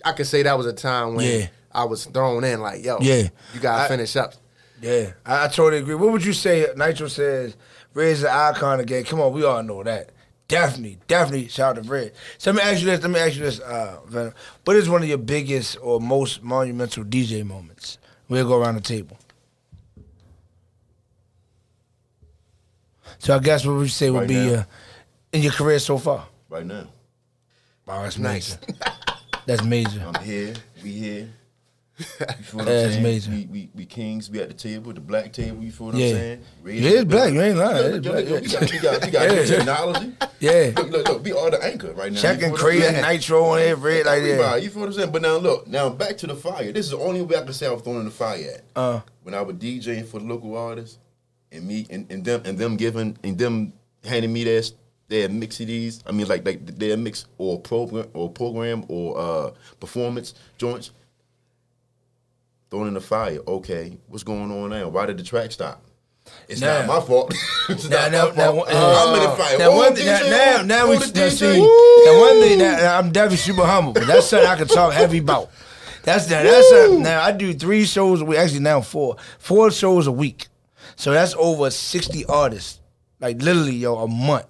[0.03, 1.47] I could say that was a time when Yeah.
[1.71, 2.63] I was thrown in.
[2.63, 3.29] Like yo, Yeah.
[3.53, 4.33] you gotta I- finish up.
[4.81, 5.95] Yeah, I, I totally agree.
[5.95, 6.67] What would you say?
[6.75, 7.55] Nitro says
[7.93, 9.05] Red is the icon again.
[9.05, 10.13] Come on, we all know that.
[10.49, 12.13] Definitely, definitely shout out to Red.
[12.39, 13.03] So let me ask you this.
[13.03, 14.33] Let me ask you this, uh, Venom.
[14.65, 17.99] What is one of your biggest or most monumental DJ moments?
[18.31, 19.19] We'll go around the table.
[23.21, 24.65] So I guess what would you say would Right be uh,
[25.33, 26.27] in your career so far?
[26.49, 26.89] right now.
[27.87, 28.57] Wow, that's Nice.
[28.61, 28.77] major.
[29.47, 30.03] that's major.
[30.07, 30.55] I'm here.
[30.83, 31.29] We here.
[31.99, 32.99] You feel what That's I'm saying?
[33.05, 33.33] amazing.
[33.35, 34.31] We, we we kings.
[34.31, 35.63] We at the table, the black table.
[35.63, 36.07] You feel what Yeah.
[36.07, 36.45] I'm saying?
[36.65, 37.77] It is black, you ain't lying.
[37.77, 38.41] Yo, yo, black, yo.
[38.41, 39.45] We got, we got, we got Yeah.
[39.45, 40.13] technology.
[40.41, 40.73] Yeah.
[40.75, 42.19] Look, look, look, we are the anchor right now.
[42.19, 44.63] Checking You feel what I'm crazy nitro on it, red like that.
[44.63, 45.13] You feel what I'm saying?
[45.13, 46.73] But now look, now back to the fire.
[46.73, 48.63] This is the only way I can say I was thrown in the fire at.
[48.75, 49.01] Uh.
[49.23, 50.97] when I was DJing for the local artists,
[51.53, 53.73] and me and, and them and them giving and them
[54.05, 54.63] handing me their
[55.09, 56.03] their mix CDs.
[56.07, 60.93] I mean, like like their mix or program or program or uh, performance joints.
[62.71, 63.41] Thrown in the fire.
[63.49, 64.89] Okay, what's going on now?
[64.89, 65.83] Why did the track stop?
[66.49, 67.35] It's Now- not my fault.
[67.69, 68.69] it's Now, not now, my now, fault.
[68.71, 69.59] uh, I'm in the fire.
[69.59, 71.59] Now, Oh, one thing, now, now, oh, we oh, now see.
[72.05, 75.19] Now, one thing, now, I'm definitely super humble, but that's something I can talk heavy
[75.19, 75.51] about.
[76.05, 76.45] That's that.
[76.45, 78.39] That's a, now I do three shows a week.
[78.39, 80.47] Actually, now four, four shows a week.
[81.01, 82.79] So that's over sixty artists,
[83.21, 84.47] like literally, yo, a month.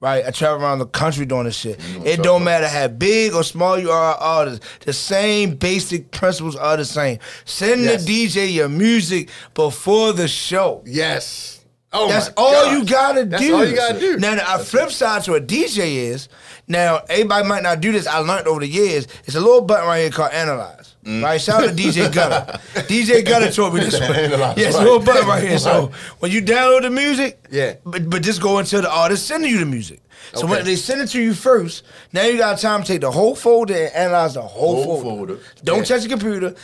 [0.00, 1.78] Right, I travel around the country doing this shit.
[2.04, 4.62] it don't matter how big or small you are, artist.
[4.80, 7.20] The same basic principles are the same.
[7.44, 8.04] Send Yes.
[8.04, 10.82] the DJ your music before the show.
[10.86, 11.60] Yes.
[11.92, 12.72] Oh That's my all God.
[12.72, 13.28] you gotta do.
[13.30, 13.54] That's do.
[13.54, 14.16] all you gotta do.
[14.16, 16.28] Now, the flip side to a DJ is
[16.66, 18.06] now everybody might not do this.
[18.08, 19.06] I learned over the years.
[19.26, 20.91] It's a little button right here called analyze.
[21.04, 21.22] Mm.
[21.22, 21.40] Right?
[21.40, 22.58] Shout out to DJ Gutter.
[22.86, 24.12] DJ Gutter taught me this one.
[24.12, 25.58] Yeah, it's a little button right here.
[25.58, 27.74] So when you download the music, Yeah.
[27.84, 30.00] but, but just go until the artist sending you the music.
[30.34, 33.10] So when they send it to you first, now you got time to take the
[33.10, 35.34] whole folder and analyze the whole, Whole folder.
[35.34, 35.38] folder.
[35.64, 35.84] Don't Yeah.
[35.96, 36.54] touch the computer.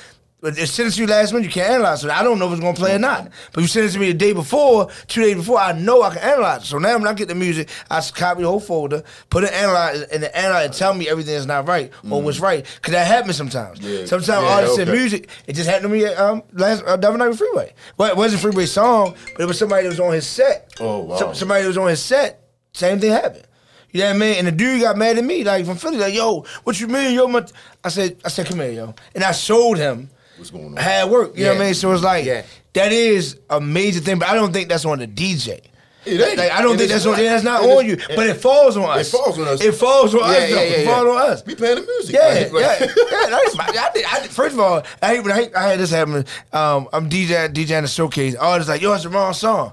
[0.40, 2.10] But it sent it to you last minute, you can't analyze it.
[2.12, 3.28] I don't know if it's gonna play or not.
[3.52, 6.10] But you send it to me the day before, two days before, I know I
[6.14, 6.66] can analyze it.
[6.66, 9.52] So now when I get the music, I just copy the whole folder, put it
[9.52, 12.64] analyze and the analyze and tell me everything is not right or what's right.
[12.82, 13.80] Cause that happens sometimes.
[13.80, 14.04] Yeah.
[14.06, 14.98] Sometimes Yeah, artists send okay.
[14.98, 15.28] music.
[15.48, 17.74] It just happened to me um last uh, Devil Night with Freeway.
[17.96, 20.72] Well, it wasn't Freeway song, but it was somebody that was on his set.
[20.78, 21.16] Oh, wow.
[21.16, 22.44] Some- somebody that was on his set.
[22.74, 23.44] Same thing happened.
[23.90, 24.34] You know what I mean?
[24.36, 27.14] And the dude got mad at me, like from Philly, like, yo, what you mean,
[27.14, 27.26] yo?
[27.26, 27.44] My
[27.82, 28.94] I said, I said, come here, yo.
[29.14, 30.78] And I showed him What's going on?
[30.78, 31.36] it worked.
[31.36, 31.74] You know what I mean?
[31.74, 32.42] So it's like Yeah.
[32.74, 35.60] that is a major thing, but I don't think that's on the DJ.
[36.06, 36.38] It ain't.
[36.38, 38.84] Like, I don't And think that's on that's not on you, but it falls on
[38.98, 39.08] us.
[39.08, 39.60] It falls on us.
[39.60, 40.30] It falls on us.
[40.32, 41.44] Yeah, yeah, It yeah, falls on us.
[41.44, 42.14] We playing the music.
[42.14, 42.86] Yeah, like- yeah, yeah.
[43.28, 45.54] That is my, I did, I did, first of all, I hate when I, hate,
[45.54, 46.24] I had this happen.
[46.52, 48.34] Um, I'm DJ DJing the showcase.
[48.36, 49.72] Artists like, yo, it's the wrong song,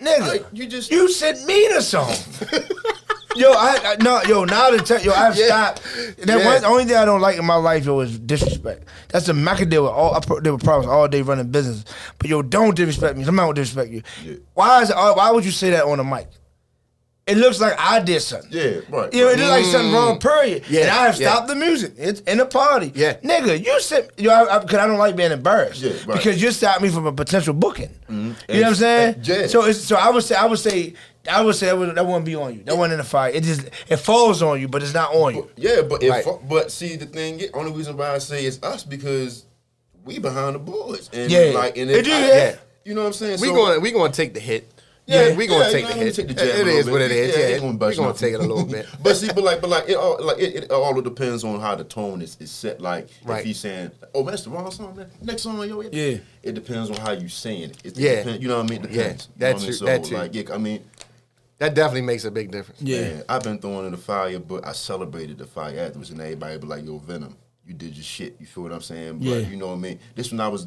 [0.00, 0.20] nigga.
[0.26, 2.12] Like, you just- you sent me the song.
[3.36, 4.44] yo, I, I no, yo.
[4.44, 5.46] Now to tell yo, I've Yeah.
[5.46, 5.82] stopped.
[6.26, 6.44] That Yeah.
[6.44, 8.84] one, the only thing I don't like in my life, yo, is disrespect.
[9.08, 10.14] That's the can deal with all.
[10.14, 11.84] I pro- deal with problems all day running business,
[12.18, 13.24] but yo, don't disrespect me.
[13.24, 14.02] Somebody will disrespect you.
[14.24, 14.34] Yeah.
[14.54, 16.28] Why is it, uh, why would you say that on the mic?
[17.26, 18.50] It looks like I did something.
[18.52, 19.12] Yeah, right.
[19.12, 20.22] You know, it looks like something wrong, mm.
[20.22, 20.62] period.
[20.68, 21.32] Yeah, And I have yeah.
[21.32, 21.94] stopped the music.
[21.98, 22.92] It's in the party.
[22.94, 23.14] Yeah.
[23.16, 25.82] Nigga, you said, you know, I, I, cause I don't like being embarrassed.
[25.82, 26.18] Yeah, right.
[26.18, 27.88] Because you stopped me from a potential booking.
[28.08, 28.32] Mm-hmm.
[28.48, 29.14] You know what I'm saying?
[29.24, 29.46] yeah.
[29.48, 30.94] So it's, so I would say, I would say,
[31.28, 32.62] I would say that, would, that wouldn't be on you.
[32.62, 33.32] That wasn't in the fire.
[33.32, 35.50] It just, it falls on you, but it's not on you.
[35.56, 36.24] Yeah, but if, Right.
[36.48, 39.46] but see the thing, is, only reason why I say it's us because
[40.04, 41.50] we behind the boards and Yeah.
[41.56, 42.56] like and It if do, I- yeah.
[42.84, 43.40] You know what I'm saying?
[43.40, 44.70] We So- going we going to take the hit.
[45.06, 46.14] Yeah, Yeah, we gonna yeah, take you the know, hit.
[46.16, 46.86] take the jab it a bit.
[46.92, 47.34] what it is.
[47.36, 48.86] Yeah, Yeah, they gonna we bust gonna take it a little bit.
[49.02, 51.76] but see, but like, but like, it all like it, it all depends on how
[51.76, 52.80] the tone is, is set.
[52.80, 53.38] Like, Right.
[53.38, 55.08] if he's saying, "Oh, man, that's the wrong song," man.
[55.22, 55.88] Next song, yo, yeah.
[55.92, 56.18] Yeah.
[56.42, 57.76] It depends on how you saying it.
[57.84, 58.16] It Yeah.
[58.16, 58.84] depend- you know what I mean.
[58.84, 59.28] It Yeah, depends.
[59.36, 59.72] that you know what I mean?
[59.74, 60.14] So, that too.
[60.16, 60.80] Like, yeah, I mean,
[61.58, 62.82] That definitely makes a big difference.
[62.82, 63.00] Yeah.
[63.00, 66.58] Man, I've been thrown in the fire, but I celebrated the fire afterwards, and everybody
[66.58, 69.20] be like, "Yo, Venom, you did your shit." You feel what I'm saying?
[69.20, 69.36] But Yeah.
[69.38, 69.98] you know what I mean.
[70.14, 70.66] This when I was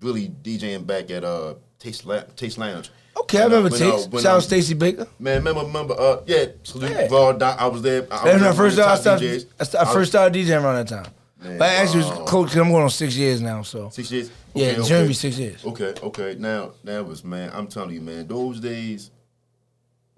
[0.00, 2.90] really DJing back at uh Taste La- Taste Lounge.
[3.16, 3.80] Okay, I remember when
[4.22, 5.06] Shout out Stacey Baker.
[5.18, 7.08] Man, remember, remember, uh, yeah, salute Yeah.
[7.10, 8.06] Raw Doc, I was there.
[8.10, 10.86] I, That's was one first started, I started, I started, I first started DJing around
[10.86, 11.12] that time.
[11.42, 12.24] Man, but I actually was wow.
[12.24, 13.90] coach, cause I'm going on six years now, so.
[13.90, 14.30] Six years.
[14.54, 15.08] Yeah, Okay, gonna okay.
[15.08, 15.64] be six years.
[15.64, 16.36] Okay, okay.
[16.38, 17.50] Now that was man.
[17.52, 18.26] I'm telling you, man.
[18.26, 19.10] Those days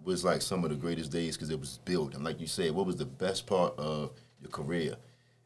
[0.04, 2.22] was like some of the greatest days because it was building.
[2.22, 4.10] Like you said, what was the best part of
[4.42, 4.96] your career?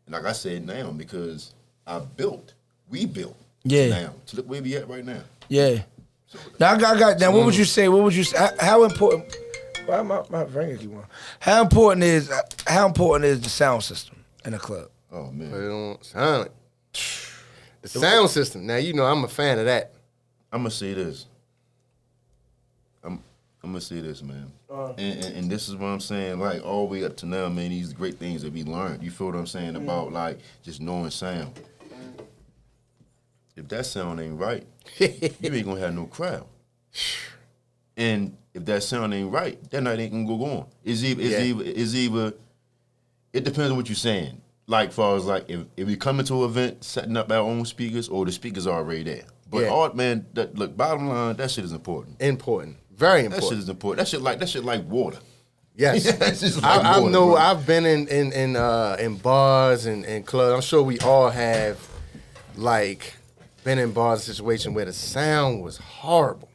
[0.07, 1.55] And like I said now, because
[1.87, 2.55] I built,
[2.89, 3.37] we built.
[3.63, 3.89] Yeah.
[3.89, 5.21] Now to look where we at right now.
[5.49, 5.83] Yeah.
[6.61, 7.33] Now I got, I got now.
[7.33, 7.89] What would you say?
[7.89, 8.39] What would you say?
[8.39, 9.35] How, how important?
[9.87, 11.05] Why my my ringer keep on?
[11.41, 14.91] How important is uh, how important is the sound system in a club?
[15.11, 16.53] Oh Put man, it on silent.
[17.81, 18.67] The sound system.
[18.67, 19.95] Now you know I'm a fan of that.
[20.53, 21.27] I'm gonna say this.
[23.05, 23.23] I'm
[23.63, 24.51] I'm gonna say this, man.
[24.69, 24.89] Uh.
[24.99, 26.41] and, and, and this is what I'm saying.
[26.41, 27.71] Like all the way up to now, man.
[27.71, 29.03] These great things that we learned.
[29.03, 29.85] You feel what I'm saying mm.
[29.85, 31.53] about like just knowing sound.
[33.59, 34.65] If that sound ain't right,
[34.99, 35.09] you
[35.43, 36.47] ain't gonna have no crowd.
[37.97, 40.67] And if that sound ain't right, that night ain't gonna go on.
[40.85, 41.43] It's either it's Yeah.
[41.43, 42.33] either it's either
[43.33, 44.41] it depends on what you're saying.
[44.67, 47.65] Like far as like if, if we come into an event setting up our own
[47.65, 49.25] speakers or the speakers are already there.
[49.51, 49.71] But Yeah.
[49.71, 52.21] art man, that look, bottom line, that shit is important.
[52.21, 52.77] Important.
[52.95, 53.43] Very important.
[53.43, 53.99] That shit is important.
[53.99, 55.19] That shit like that shit like water.
[55.75, 56.05] Yes.
[56.57, 57.37] Like I, I know bro.
[57.37, 60.55] I've been in in in uh in bars and, and clubs.
[60.55, 61.79] I'm sure we all have
[62.57, 63.15] like
[63.65, 66.49] been in bars situation where the sound was horrible.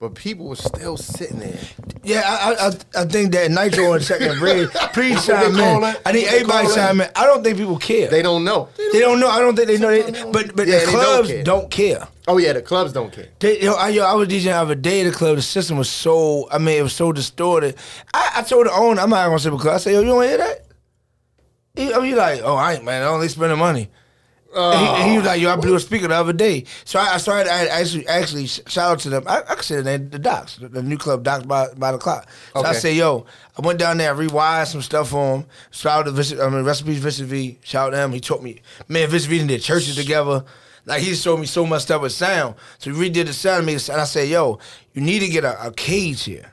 [0.00, 1.58] But people were still sitting there.
[2.04, 5.82] Yeah, I I, I- think that Nitro and Second Bread, please chime they in.
[5.82, 5.84] it?
[5.84, 7.08] I need That's what they everybody chime in.
[7.16, 8.08] I don't think people care.
[8.08, 8.68] They don't know.
[8.76, 9.28] They don't know.
[9.28, 9.90] I don't think they know.
[9.90, 11.42] They, but but Yeah, the they don't clubs care.
[11.42, 12.08] don't care.
[12.28, 13.26] Oh yeah, the clubs don't care.
[13.40, 15.34] They, yo, I, yo, I was DJing the other day at the club.
[15.34, 17.74] The system was so, I mean, it was so distorted.
[18.14, 20.22] I, I told the owner, I'm not gonna say because I said, yo, you don't
[20.22, 20.64] hear that?
[21.74, 23.02] He, I mean, like, oh, I ain't, man.
[23.02, 23.88] I only spending money.
[24.54, 25.30] And he, he was oh.
[25.30, 27.52] like, "Yo, I blew a speaker the other day." So I, I started.
[27.52, 29.24] I actually, actually, shout out to them.
[29.26, 32.28] I, I consider them the Docs, the, the new club Docs by by the clock.
[32.54, 32.78] So I Okay.
[32.78, 33.26] say, "Yo,
[33.58, 35.46] I went down there, I rewired some stuff for him.
[35.70, 37.58] Shout out to Vincent, I mean, recipes Vincent V.
[37.62, 38.12] Shout out to him.
[38.12, 40.44] He taught me, man, Vincent V did churches together.
[40.86, 42.54] Like he showed me so much stuff with sound.
[42.78, 43.68] So we redid the sound.
[43.68, 44.58] And I said, "Yo,
[44.94, 46.52] you need to get a, a cage here."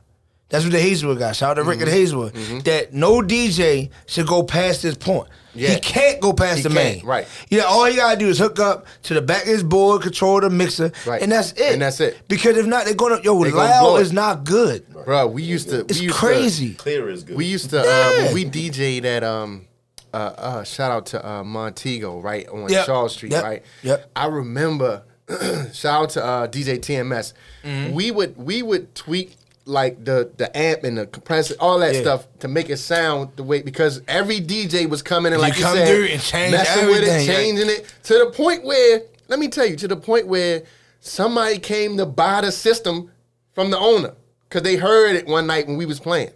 [0.49, 1.35] That's what the Hazelwood got.
[1.35, 1.87] Shout out to Rick Mm-hmm.
[1.87, 2.33] and Hazelwood.
[2.65, 5.27] That no DJ should go past this point.
[5.55, 5.69] Yeah.
[5.69, 7.03] He can't go past He the main.
[7.05, 7.27] right.
[7.49, 10.41] Yeah, all you gotta do is hook up to the back of his board, control
[10.41, 11.21] the mixer, Right.
[11.21, 11.73] and that's it.
[11.73, 12.19] And that's it.
[12.27, 14.01] Because if not, they're gonna yo They gonna blow loud it.
[14.03, 14.85] is not good.
[15.05, 15.79] Bro, we used to.
[15.81, 16.73] It's we used crazy.
[16.73, 17.37] Clear is good.
[17.37, 17.79] we used to.
[17.81, 18.23] Uh, Yeah.
[18.25, 19.65] when we DJ'd at um.
[20.13, 22.85] Uh, uh, shout out to uh, Montego, right on Yep.
[22.85, 23.43] Shaw Street, Yep.
[23.43, 23.63] right?
[23.83, 24.11] Yep.
[24.15, 25.03] I remember.
[25.73, 27.33] shout out to uh, DJ TMS.
[27.63, 27.93] Mm-hmm.
[27.93, 32.01] We would we would tweak like the the amp and the compressor, all that Yeah.
[32.01, 35.63] stuff to make it sound the way because every DJ was coming in like you,
[35.63, 39.39] come said, through and change messing with it, changing it to the point where let
[39.39, 40.61] me tell you to the point where
[40.99, 43.11] somebody came to buy the system
[43.53, 44.13] from the owner
[44.47, 46.31] because they heard it one night when we was playing,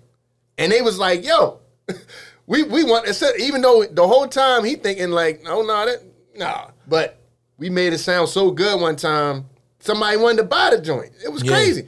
[0.57, 1.59] and they was like, "Yo,
[2.47, 5.85] we we want it." said- Even though the whole time he thinking like, "No, no,
[5.85, 6.01] that
[6.35, 7.19] nah," but
[7.59, 9.45] we made it sound so good one time.
[9.81, 11.11] Somebody wanted to buy the joint.
[11.23, 11.51] It was Yeah.
[11.51, 11.87] crazy.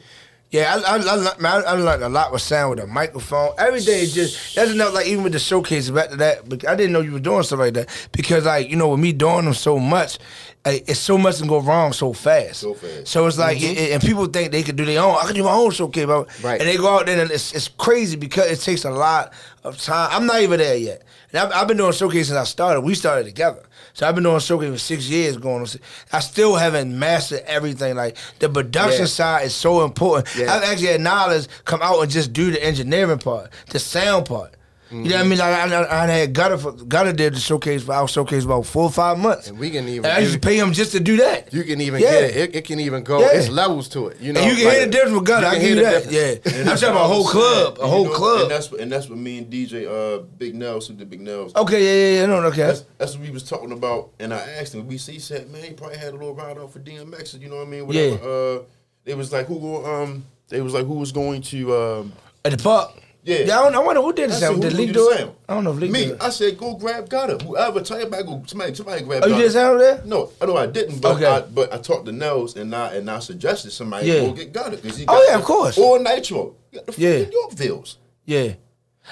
[0.51, 3.51] Yeah, I, I, I, man, I, I learned a lot with sound with a microphone.
[3.57, 4.93] Every day is just that's enough.
[4.93, 7.43] Like even with the showcase back to that, but I didn't know you were doing
[7.43, 10.19] stuff like that because like you know with me doing them so much,
[10.65, 12.59] like, it's so much can go wrong so fast.
[12.59, 13.07] So fast.
[13.07, 13.71] So it's like, mm-hmm.
[13.71, 15.15] it- it- and people think they could do their own.
[15.19, 16.27] I can do my own showcase, bro.
[16.43, 16.59] Right.
[16.59, 19.33] And they go out there and it's, it's crazy because it takes a lot
[19.63, 20.09] of time.
[20.11, 21.03] I'm not even there yet.
[21.31, 22.81] And I've, I've been doing showcase since I started.
[22.81, 23.63] We started together.
[23.93, 25.67] So I've been doing showcase for six years going on.
[26.11, 27.95] I still haven't mastered everything.
[27.95, 29.05] Like the production Yeah.
[29.07, 30.27] side is so important.
[30.35, 30.53] Yeah.
[30.53, 34.53] I've actually had knowledge come out and just do the engineering part, the sound part.
[34.91, 35.39] You know what I mean?
[35.39, 38.65] Like I, I, I had Gutter for Gutter did the showcase for our showcase about
[38.65, 39.47] four or five months.
[39.47, 41.53] And we can even And I used to pay him just to do that.
[41.53, 42.11] You can even Yeah.
[42.11, 42.35] get it.
[42.37, 42.55] it.
[42.57, 43.21] It can even go.
[43.21, 43.29] Yeah.
[43.33, 44.19] It's levels to it.
[44.19, 45.47] You know, and you can like- hear the difference with Gutter.
[45.47, 46.09] I hear that.
[46.09, 46.55] difference.
[46.55, 48.41] Yeah, I'm talking about a whole club, a whole club.
[48.43, 51.21] And that's what and that's what me and DJ uh Big Nels who did Big
[51.21, 51.55] Nels.
[51.55, 52.25] Okay, yeah, yeah, yeah.
[52.25, 52.63] No, okay.
[52.63, 54.87] That's, that's what we was talking about, and I asked him.
[54.87, 57.39] We see said, man, he probably had a little ride off for DMX.
[57.39, 57.87] You know what I mean?
[57.87, 58.57] Whatever.
[58.59, 58.63] Uh,
[59.05, 60.25] it was like who um.
[60.49, 62.13] They was like who was going to um.
[62.43, 62.91] At the park.
[63.23, 63.35] Yeah.
[63.43, 64.61] I, don't, I wonder who did the I sound.
[64.63, 65.29] Did Lee do it?
[65.47, 66.23] I don't know if Lee Me, did it.
[66.23, 67.37] I said go grab Gutter.
[67.37, 69.21] Whoever, tell you about go somebody somebody grab.
[69.23, 69.43] Oh, you Gutter.
[69.43, 70.01] did sound there?
[70.05, 71.25] No, I know I didn't, but Okay.
[71.27, 74.21] I, but I talked to Nels and I and I suggested somebody Yeah.
[74.21, 75.77] go get Gutter because he Oh, yeah, of course.
[75.77, 76.55] or Nitro.
[76.71, 77.19] You got the Yeah.
[77.25, 77.33] fucking
[77.69, 77.95] Yorkvilles.
[78.25, 78.53] Yeah.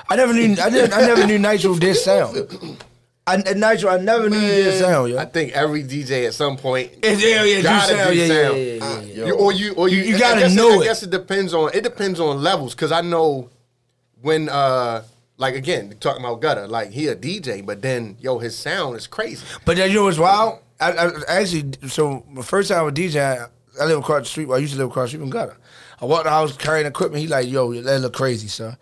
[0.10, 0.56] I never knew.
[0.62, 0.94] I didn't.
[0.94, 2.48] I never knew Nitro did sound.
[3.28, 5.14] I, at Nitro, I never knew he did sound.
[5.20, 8.10] I think every DJ at some point Yeah, yeah, yeah, do gotta sound.
[8.10, 8.58] do Yeah, yeah, sound.
[8.58, 8.80] yeah, yeah, yeah.
[8.82, 10.84] Ah, you- or you, or you, You I gotta guess it- know I it.
[10.86, 13.50] guess it depends on it depends on levels because I know
[14.22, 15.04] when uh
[15.38, 19.08] like again talking about gutter like he a DJ but then yo his sound is
[19.08, 19.46] crazy.
[19.66, 20.60] But then you know what's wild?
[20.80, 23.48] I, I actually, so the first time with DJ, I,
[23.82, 24.46] I live across the street.
[24.46, 25.58] Well, I used to live across the street from Gutter.
[26.02, 27.22] I walked the house carrying equipment.
[27.22, 28.78] He like, yo, that look crazy, son.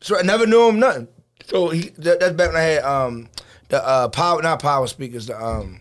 [0.00, 1.08] So I never knew him nothing.
[1.46, 3.28] So he that, that's back when I had um
[3.68, 5.80] the uh power, not power speakers, the um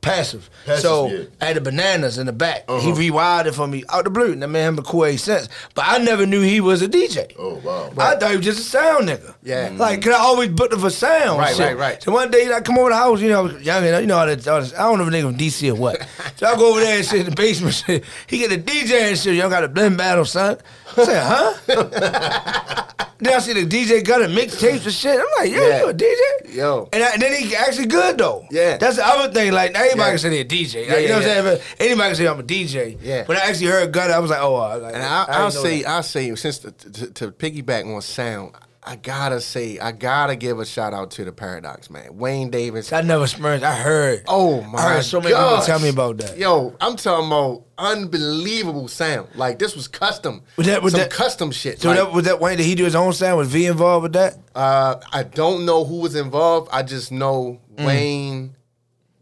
[0.00, 0.48] passive.
[0.66, 1.22] Passive, so yeah.
[1.40, 2.64] I had the bananas in the back.
[2.68, 2.90] He Uh-huh.
[2.92, 4.32] rewired it for me out the blue.
[4.32, 5.48] And that made him a cool eight cents.
[5.74, 7.32] But I never knew he was a DJ.
[7.38, 7.90] Oh wow.
[7.98, 9.34] I thought he was just a sound nigga.
[9.42, 9.72] Yeah.
[9.76, 11.38] Like, cause I always booked him for sound.
[11.38, 11.66] Right, shit.
[11.66, 12.02] right, right.
[12.02, 14.46] So one day, I come over the house, you know, young, you know, all that,
[14.48, 16.06] all this, I don't know if a nigga from DC or what.
[16.36, 17.74] so I go over there and sit in the basement.
[17.86, 18.04] Shit.
[18.26, 19.34] He get the DJ and shit.
[19.36, 20.58] Y'all got a blend battle, son.
[20.96, 22.84] I said, huh?
[23.18, 25.18] then I see the DJ got a mixtapes and shit.
[25.18, 25.78] I'm like, yo, Yeah.
[25.80, 26.54] you a DJ?
[26.54, 26.88] Yo.
[26.92, 28.46] And, I, and then he actually good though.
[28.50, 28.76] Yeah.
[28.78, 29.52] That's the other thing.
[29.52, 30.08] Like anybody Yeah.
[30.10, 30.80] can say they're a DJ.
[30.80, 31.60] Like, Yeah, you know what I'm saying?
[31.80, 32.98] Anybody can say I'm a DJ.
[33.02, 33.24] Yeah.
[33.26, 35.50] When I actually heard Gutter, I was like, oh, I, like, And I, I I'll
[35.50, 35.84] didn't know say.
[35.84, 38.54] I'll say since the, to, to piggyback on sound.
[38.90, 42.90] I gotta say, I gotta give a shout out to the Paradox man, Wayne Davis.
[42.90, 43.62] I never smirched.
[43.62, 44.22] I heard.
[44.26, 44.78] Oh my!
[44.78, 45.50] I heard so many gosh.
[45.50, 46.38] people tell me about that.
[46.38, 49.28] Yo, I'm talking about unbelievable sound.
[49.34, 50.40] Like this was custom.
[50.56, 51.82] Was that- was some that- custom shit.
[51.82, 52.56] So Like, that was that Wayne?
[52.56, 53.36] Did he do his own sound?
[53.36, 54.38] Was V involved with that?
[54.54, 56.70] uh, I don't know who was involved.
[56.72, 58.48] I just know Wayne.
[58.48, 58.54] Mm.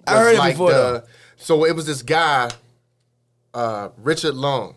[0.06, 1.02] I was heard it like before, though.
[1.38, 2.50] So it was this guy,
[3.52, 4.76] uh, Richard Long.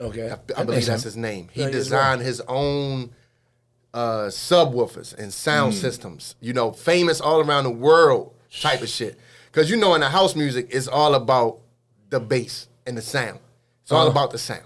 [0.00, 1.48] Okay, I believe that's his name.
[1.50, 3.10] He is designed his own
[3.94, 5.80] uh, subwoofers and sound Mm.
[5.80, 6.34] systems.
[6.40, 9.18] You know, famous all around the world type of shit.
[9.50, 11.58] Because you know, in the house music, it's all about
[12.10, 13.38] the bass and the sound.
[13.82, 14.02] It's Uh-huh.
[14.02, 14.64] all about the sound,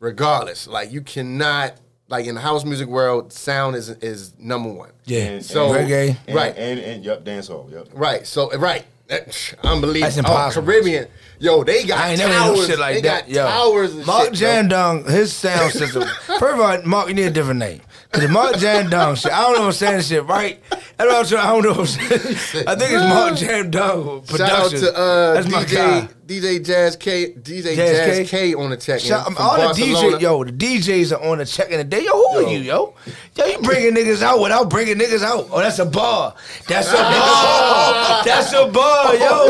[0.00, 0.66] regardless.
[0.66, 1.74] Like you cannot,
[2.08, 4.90] like in the house music world, sound is is number one.
[5.04, 5.22] Yeah.
[5.24, 6.16] And- So reggae.
[6.26, 7.68] And, right, And and yep, dance hall.
[7.72, 7.88] Yep.
[7.94, 8.26] right.
[8.26, 8.84] So right.
[9.08, 10.00] That- Unbelievable.
[10.00, 10.68] That's impossible.
[10.68, 11.06] Oh, Caribbean.
[11.38, 12.58] Yo, they got I ain't never towers.
[12.58, 13.28] knew shit like they that.
[13.28, 14.40] got Yo, towers and Mark shit.
[14.40, 14.48] yo.
[14.48, 16.02] Jandong, his sound system.
[16.26, 17.82] First of all, Mark, you need a different name.
[18.12, 19.32] Cause the Mark Jam Dog shit.
[19.32, 20.62] I don't know if I'm saying this shit right.
[20.70, 21.46] That's what I'm trying.
[21.46, 22.64] I don't know if I'm saying.
[22.68, 24.80] I think it's Mark Jam Dog Shout out production.
[24.80, 26.08] to uh, That's my guy.
[26.26, 28.50] DJ Jazz K DJ Jazz Jazz, K?
[28.50, 28.54] K?
[28.54, 28.98] on the check.
[29.00, 30.16] Shout, from all the Barcelona.
[30.16, 32.04] DJ, yo, the DJs are on the check in the day.
[32.04, 32.94] Yo, who are you, yo?
[33.36, 35.46] Yo, you bringing niggas out without bringing niggas out.
[35.52, 36.34] Oh, that's a bar.
[36.66, 38.24] That's a bar.
[38.24, 39.48] That's a bar, yo.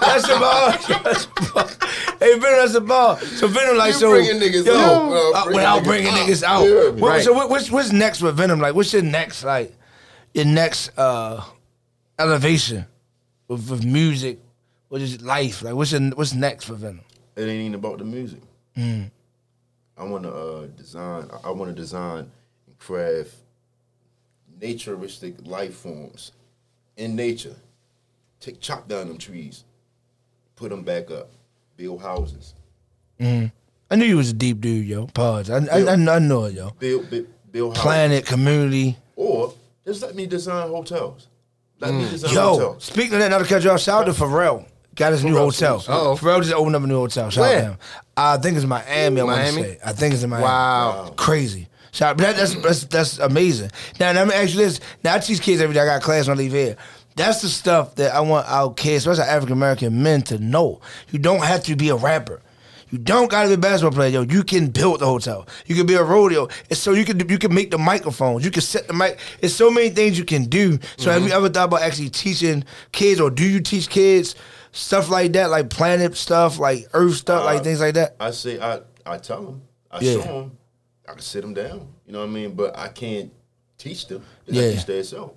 [0.00, 0.72] That's a bar.
[1.04, 1.68] That's a bar.
[2.18, 3.18] Hey, Venom, that's a bar.
[3.20, 6.08] So Venom, like, You so bringing niggas yo, out without uh, bringing without niggas bringing
[6.08, 6.28] out.
[6.28, 6.62] niggas out.
[6.64, 7.22] Yeah, What- right.
[7.22, 8.58] So what, what's what's next with Venom?
[8.58, 9.72] Like, what's your next like?
[10.34, 11.44] Your next uh
[12.18, 12.86] elevation
[13.48, 14.38] with, with music,
[14.88, 15.62] what is life?
[15.62, 17.00] Like, what's your, what's next for Venom?
[17.36, 18.40] It ain't even about the music.
[18.76, 19.10] Mm.
[19.96, 21.28] I want to uh, design.
[21.44, 22.30] I want to design
[22.66, 23.34] and craft
[24.60, 26.32] naturistic life forms
[26.96, 27.56] in nature.
[28.40, 29.64] Take chop down them trees,
[30.56, 31.30] put them back up,
[31.76, 32.54] build houses,
[33.18, 35.06] I knew you was a deep dude, yo.
[35.06, 35.50] Pause.
[35.50, 36.70] I, I, I, I know it, yo.
[36.78, 37.82] build build, build houses.
[37.82, 38.98] Planet, community.
[39.14, 39.54] or
[39.86, 41.28] just let me design hotels.
[41.80, 42.34] Let me design Mm.
[42.34, 42.84] Yo, hotels.
[42.84, 44.66] speaking of that, cut you off, shout out to Pharrell.
[44.96, 45.76] Got his new hotel.
[45.86, 46.16] Uh-oh.
[46.16, 47.28] Pharrell just opened up a new hotel.
[47.30, 47.60] Shout out Where?
[47.60, 47.78] to him.
[48.16, 49.20] Uh, I think it's Miami.
[49.20, 49.62] I want to Miami?
[49.62, 49.78] say.
[49.84, 50.44] I think it's in Miami.
[50.44, 51.12] Wow.
[51.16, 51.68] crazy.
[51.92, 53.70] Shout, but that, that's that's that's amazing.
[54.00, 54.80] Now, let me ask you this.
[55.02, 55.80] Now, I teach kids every day.
[55.80, 56.76] I got class when I leave here.
[57.14, 60.80] That's the stuff that I want our kids, especially African American men, to know.
[61.10, 62.42] You don't have to be a rapper.
[62.90, 64.22] You don't gotta be a basketball player, yo.
[64.22, 65.46] You can build the hotel.
[65.66, 66.48] You can be a rodeo.
[66.70, 68.44] It's so you can you can make the microphones.
[68.44, 69.18] You can set the mic.
[69.40, 70.78] It's so many things you can do.
[70.98, 71.28] So have mm-hmm.
[71.28, 74.34] you ever thought about actually teaching kids, or do you teach kids
[74.76, 78.16] stuff like that, like planet stuff, like Earth stuff, like Uh, things like that?
[78.20, 79.62] I say I I tell them.
[79.90, 80.12] I Yeah.
[80.14, 80.58] show them.
[81.08, 81.86] I can sit them down.
[82.06, 82.52] You know what I mean?
[82.54, 83.32] But I can't
[83.78, 84.22] teach them.
[84.46, 84.62] They Yeah.
[84.68, 84.74] yeah.
[84.76, 85.34] teach themselves.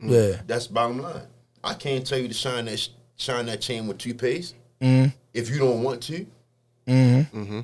[0.00, 1.22] Yeah, That's bottom line.
[1.64, 5.08] I can't tell you to shine that shine that chain with toothpaste Mm-hmm.
[5.34, 6.24] if you don't want to.
[6.86, 7.60] mm-hmm.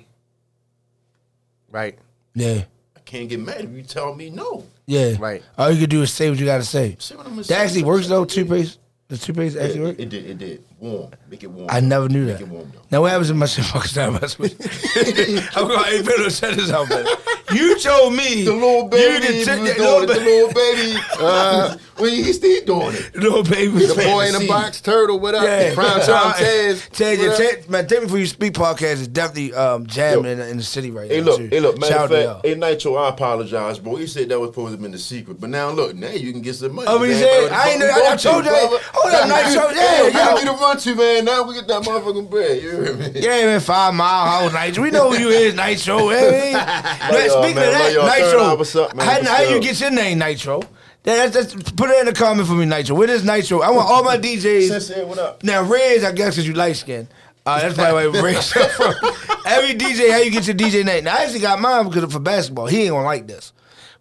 [1.70, 1.99] Right.
[2.35, 2.64] yeah,
[2.97, 4.64] I can't get mad if you tell me no.
[4.87, 5.14] yeah.
[5.18, 5.42] Right.
[5.59, 6.97] All you can do is say what you gotta say.
[6.99, 8.25] See what I'm That actually works though.
[8.25, 8.79] Toothpaste.
[9.09, 9.99] The toothpaste It, actually work.
[9.99, 10.25] it, it did.
[10.27, 10.64] It did.
[10.85, 11.11] Warm.
[11.31, 11.68] Make it warm.
[11.70, 12.42] I never knew Make that.
[12.44, 12.81] it warm though.
[12.90, 14.12] Now what happens if my shit fucks down?
[14.20, 15.40] Mess with you?
[15.57, 15.83] I'm going.
[15.85, 17.07] Hey, Pedro, set this out, man.
[17.55, 19.79] You told me The little baby You was the, doing the, it.
[19.79, 20.99] little, The little baby.
[21.19, 23.14] Uh, well, he's still doing it.
[23.17, 23.87] little baby.
[23.87, 25.45] The boy in the box, turtle, what up?
[25.45, 26.88] Yeah, Prime Uh, time Tez.
[26.93, 27.37] Tez, what up?
[27.37, 30.57] Tez, man, Tell Me Before You Speak podcast is definitely um, jamming in, the- in
[30.57, 31.27] the city right Hey now.
[31.27, 31.49] look, too.
[31.51, 33.99] hey look, matter of fact, hey Nitro, I apologize, bro.
[33.99, 36.33] You said that was supposed to have been the secret, but now look, now you
[36.33, 36.88] can get some money.
[36.90, 37.14] Oh, man.
[37.14, 40.12] said- I ain't know- I told you- oh, that Nitro, yeah, we yo.
[40.12, 41.25] gotta run to, man.
[41.25, 42.61] Now we get that motherfucking bread.
[42.62, 43.11] You hear me?
[43.14, 44.83] Yeah, man, five mile house Nitro.
[44.83, 46.09] We know who you is, Nitro.
[46.09, 46.64] Hey, man.
[47.44, 47.68] Speaking man.
[47.68, 48.09] of that, Love y'all.
[48.09, 48.57] Third Nitro.
[48.57, 49.24] what's up, man?
[49.24, 50.61] How, how you get your name, Nitro?
[51.04, 52.96] That- That's, that's, put it in the comment for me, Nitro.
[52.96, 53.61] What is Nitro?
[53.61, 54.68] I want all my DJs.
[54.68, 55.42] Sensei, what up?
[55.44, 57.09] Now, Reds, I guess, because you light skinned.
[57.46, 58.62] Uh, that's probably why Reds from.
[59.46, 61.04] Every DJ, how you get your DJ name?
[61.04, 62.66] Now, I actually got mine because of for basketball.
[62.66, 63.52] He ain't gonna like this.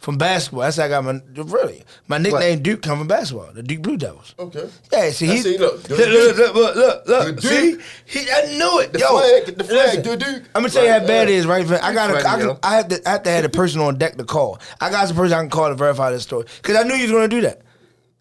[0.04, 1.82] From basketball, that's how I got my really.
[2.10, 4.36] My nickname Duke come from basketball, the Duke Blue Devils.
[4.38, 4.70] Okay.
[4.92, 8.58] Yeah, see, he see, look, look, look, look, look, look, look, The see, he, I
[8.58, 8.92] knew it.
[8.92, 10.44] The Yo, flag, the flag, listen, the Duke.
[10.54, 11.72] I'm gonna tell you how bad it uh, yeah.
[11.72, 11.82] right?
[11.82, 12.58] I got to, I, can.
[12.64, 14.60] I have to, I have to have a person on deck to call.
[14.82, 17.04] I got some person I can call to verify this story because I knew you
[17.04, 17.62] was gonna do that.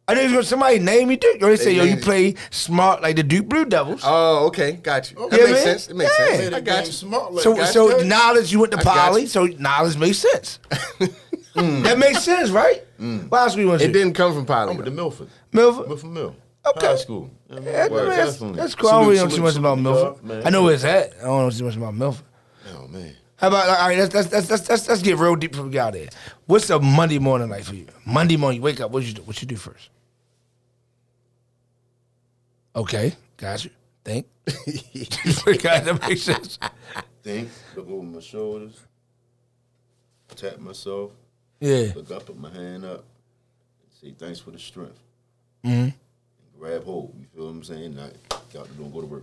[0.07, 1.41] I knew you was gonna somebody name me Duke.
[1.41, 4.03] Yo, they say, yo, you play smart like the Duke Blue Devils.
[4.05, 5.29] Oh, okay, got you.
[5.31, 5.63] That Yeah, makes man.
[5.65, 5.89] sense.
[5.89, 6.37] It makes Yeah.
[6.37, 6.55] sense.
[6.55, 6.93] I got you.
[6.93, 10.61] Smart like So, so knowledge you went to I Poly, so knowledge makes sense.
[11.55, 11.83] Mm.
[11.83, 12.83] that makes sense, right?
[12.99, 13.29] Mm.
[13.31, 13.99] What else we want to It do?
[13.99, 14.77] didn't come from I'm Poly.
[14.77, 15.29] with the Milford.
[15.53, 15.89] Milford?
[15.89, 16.37] Milford Mill.
[16.65, 16.87] Okay.
[16.87, 17.31] High school.
[17.51, 18.89] I mean, Yeah, well, man, that's, that's cool.
[18.89, 20.25] I don't really know too much about Milford.
[20.25, 20.47] man.
[20.47, 21.13] I know where it's at.
[21.21, 22.25] I don't know too much about Milford.
[22.75, 23.15] Oh man.
[23.37, 23.99] How about all right?
[23.99, 26.09] Let's let's let's let's, let's, let's get real deep before we get out there.
[26.47, 27.87] What's a Monday morning like for you?
[28.07, 28.93] Monday morning, you wake up.
[28.93, 29.23] What you do?
[29.23, 29.91] What you do first?
[32.75, 33.71] Okay, got you.
[34.05, 34.27] Think.
[34.47, 36.59] got that makes sense.
[37.23, 37.49] Think.
[37.77, 38.81] Look over my shoulders.
[40.35, 41.11] Tap myself.
[41.63, 41.93] Yeah.
[41.95, 43.05] Look up, put my hand up.
[43.05, 44.99] and Say thanks for the strength.
[45.65, 45.91] Mm-hmm.
[46.59, 47.15] Grab hold.
[47.21, 47.95] You feel what I'm saying?
[47.95, 48.09] Now,
[48.53, 49.23] got to do go to work.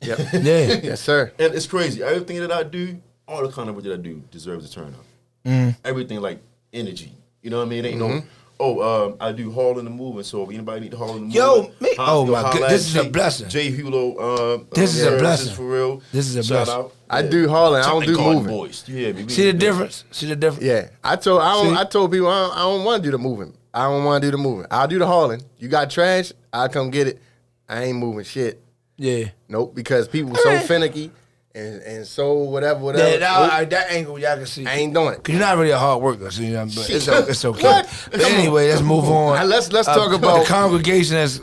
[0.00, 0.18] Yep.
[0.32, 0.80] Yeah.
[0.82, 1.32] yes, sir.
[1.38, 2.02] And it's crazy.
[2.02, 4.88] Everything that I do, all the kind of work that I do deserves a turn
[4.94, 5.04] up.
[5.44, 5.70] Mm-hmm.
[5.84, 6.40] Everything like
[6.72, 7.12] energy.
[7.42, 7.84] You know what I mean?
[7.84, 8.22] It ain't no.
[8.64, 10.22] Oh, um, I do hauling and moving.
[10.22, 12.86] So if anybody need to haul and Yo, moving, Yo me- oh my god, this
[12.86, 13.48] is a blessing.
[13.48, 14.16] Jay Hulo.
[14.20, 15.52] Um, This um, is a blessing.
[15.54, 16.02] for real.
[16.12, 16.74] This is a Shout blessing.
[16.84, 16.92] out.
[17.10, 17.82] I do hauling.
[17.82, 18.56] I don't do called moving.
[18.56, 18.84] Boys.
[18.86, 19.32] Yeah, baby.
[19.32, 20.04] See the difference?
[20.12, 20.64] See the difference?
[20.64, 21.80] Yeah, I told I, don't, See?
[21.80, 23.52] I told people I don't, I don't want to do the moving.
[23.74, 24.66] I don't want to do the moving.
[24.70, 25.42] I'll do the hauling.
[25.58, 26.32] You got trash?
[26.52, 27.20] I'll come get it.
[27.68, 28.62] I ain't moving shit.
[28.96, 29.30] Yeah.
[29.48, 30.64] Nope, because people so Alright.
[30.68, 31.10] finicky
[31.54, 33.08] and and so whatever whatever.
[33.10, 34.66] Yeah, that, Nope, all right, that angle y'all can see.
[34.66, 35.22] I ain't doing it.
[35.24, 37.62] Cause you're not really a hard worker, so you know, but it's, o- it's okay.
[37.62, 38.08] What?
[38.10, 39.36] But anyway, let's move on.
[39.36, 41.16] Now, let's- let's Uh, talk about the about- congregation.
[41.16, 41.40] As,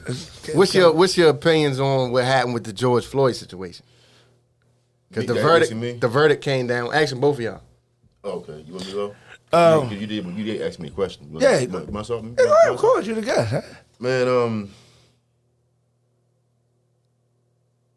[0.56, 3.86] What's your what's your opinions on what happened with the George Floyd situation?
[5.10, 6.94] Because the verdict the verdict came down.
[6.94, 7.62] Asking both of y'all.
[8.24, 9.16] Oh, okay, you want me to go?
[9.52, 10.26] Um, you, you did.
[10.26, 11.26] You did ask me a question.
[11.28, 11.60] You want- Yeah.
[11.60, 12.24] you want- you want?
[12.40, 13.44] Yeah, You of course, you the guy.
[13.44, 13.62] Huh?
[14.00, 14.70] Man, um,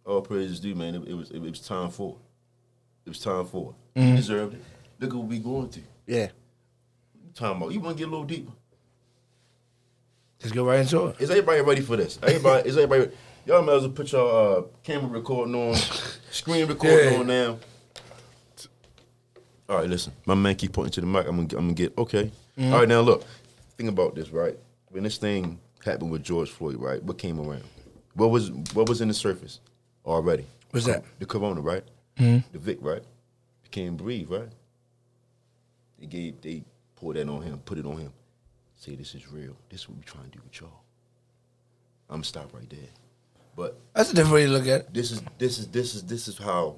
[0.05, 0.95] all praises due, man.
[0.95, 2.17] It, it was it, was time for.
[3.05, 3.75] It was time for.
[3.97, 4.09] Mm-hmm.
[4.09, 4.63] You deserved it.
[5.01, 5.81] Look at what we going to.
[6.07, 6.29] Yeah.
[7.35, 7.73] Time about.
[7.73, 8.53] You want to get a little deeper?
[10.41, 11.21] Let's go right into it.
[11.21, 12.19] Is everybody ready for this?
[12.23, 13.15] Everybody, is everybody?
[13.47, 15.75] Y'all might as well put your uh, camera recording on,
[16.31, 17.19] screen recording Yeah.
[17.19, 17.59] on now.
[19.69, 20.13] All right, listen.
[20.27, 21.27] My man keep pointing to the mic.
[21.27, 22.31] I'm gonna, I'm gonna get okay.
[22.59, 22.73] Mm-hmm.
[22.73, 23.25] All right, now look.
[23.77, 24.57] Think about this, right?
[24.91, 27.03] When this thing happened with George Floyd, right?
[27.03, 27.65] What came around?
[28.15, 29.61] What was what was in the surface
[30.05, 30.47] already?
[30.71, 31.05] What's that?
[31.19, 31.85] The corona, right?
[32.19, 32.39] Hmm?
[32.53, 33.03] The Vic, right?
[33.65, 34.49] You can't breathe, right?
[35.99, 36.63] They gave they
[36.97, 38.13] poured that on him, put it on him.
[38.77, 39.57] Say this is real.
[39.71, 40.71] This is what we trying to do with y'all.
[42.09, 42.79] I'm gonna stop right there.
[43.55, 44.95] But That's a different way to look at it.
[44.95, 46.77] this is this is this is this is how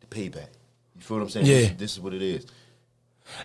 [0.00, 0.48] the payback.
[0.94, 1.46] You feel what I'm saying?
[1.46, 1.60] Yeah.
[1.60, 2.46] This, this is what it is.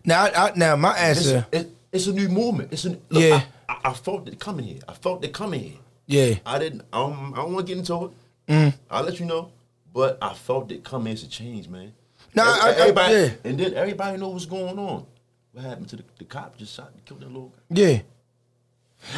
[0.03, 1.45] Now, I, I, now my answer.
[1.51, 2.73] it, it's a new movement.
[2.73, 3.43] It's a look, Yeah.
[3.69, 4.79] I, I, I felt it coming here.
[4.87, 5.77] I felt it coming here.
[6.05, 6.83] Yeah, I didn't.
[6.93, 8.11] I don't, I don't want to get into it.
[8.47, 8.73] Mm.
[8.89, 9.51] I'll let you know.
[9.93, 11.93] But I felt it coming as a change, man.
[12.35, 13.29] No, Every- I- I- everybody, yeah.
[13.43, 15.05] and then everybody know what's going on.
[15.53, 16.57] What happened to the, the cop?
[16.57, 17.81] Just shot and killed that little guy.
[17.81, 17.99] yeah.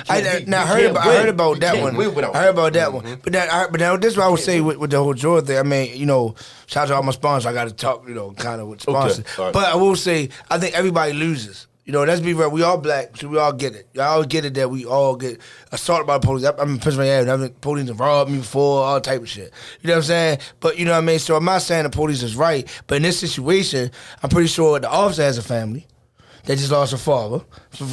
[0.09, 1.95] I, can't- now I heard about I heard about You that one.
[1.95, 2.73] I heard about that.
[2.73, 3.19] that one.
[3.23, 5.13] But that I, but now this is what I would say with, with the whole
[5.13, 5.57] Jordan thing.
[5.57, 6.35] I mean, you know,
[6.67, 7.45] shout out to all my sponsors.
[7.45, 9.23] I got to talk, you know, kind of with sponsors.
[9.37, 9.53] all right.
[9.53, 11.67] But I will say, I think everybody loses.
[11.89, 12.51] You know, let's be real.
[12.51, 13.87] We all black, so we all get it.
[13.95, 16.45] Y'all get it that we all get assaulted by the police.
[16.45, 17.33] I- I'm in Pennsylvania.
[17.33, 19.51] I've been police have robbed me before, all type of shit.
[19.81, 20.37] You know what I'm saying?
[20.59, 21.17] But you know what I mean.
[21.17, 23.89] So I'm not saying the police is right, but in this situation,
[24.21, 25.87] I'm pretty sure the officer has a family.
[26.45, 27.43] They just lost a father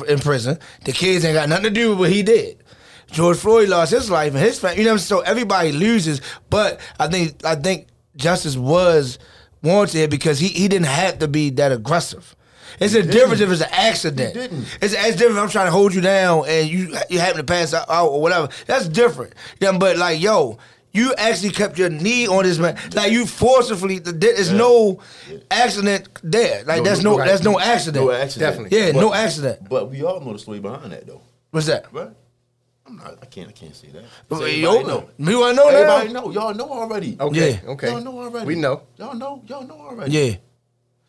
[0.07, 0.59] in prison.
[0.85, 2.63] The kids ain't got nothing to do with what he did.
[3.11, 4.77] George Floyd lost his life and his family.
[4.77, 5.23] You know what I'm saying?
[5.23, 6.21] So everybody loses,
[6.51, 9.19] but I think I think justice was
[9.63, 12.37] warranted because he, he didn't have to be that aggressive.
[12.81, 14.35] It's a difference if it's an accident.
[14.35, 14.79] He didn't.
[14.83, 17.45] It's, it's different if I'm trying to hold you down and you you happen to
[17.45, 18.49] pass out or whatever.
[18.67, 19.35] That's different.
[19.61, 20.59] Yeah, but like yo,
[20.93, 22.79] you actually kept your knee on this man.
[22.95, 23.99] Like you forcibly.
[23.99, 25.01] There's no
[25.51, 26.65] accident there.
[26.65, 27.29] Like No, that's no, no, right.
[27.29, 28.05] that's no accident.
[28.05, 28.51] No accident.
[28.51, 28.79] Definitely.
[28.79, 29.69] Yeah, But- no accident.
[29.69, 31.23] But we all know the story behind that, though.
[31.51, 31.93] What's that?
[31.93, 32.11] Right?
[32.87, 33.19] I'm not.
[33.21, 33.49] I can't.
[33.49, 34.05] I can't say that.
[34.29, 35.11] Well, Say yo, everybody know.
[35.19, 36.21] Me want to know Everybody now.
[36.21, 36.31] know.
[36.31, 37.17] Y'all know already.
[37.19, 37.59] Okay.
[37.65, 37.71] Yeah.
[37.73, 37.89] Okay.
[37.91, 38.47] Y'all know already.
[38.47, 38.83] We know.
[38.97, 39.43] Y'all know.
[39.47, 40.13] Y'all know already.
[40.13, 40.37] Yeah.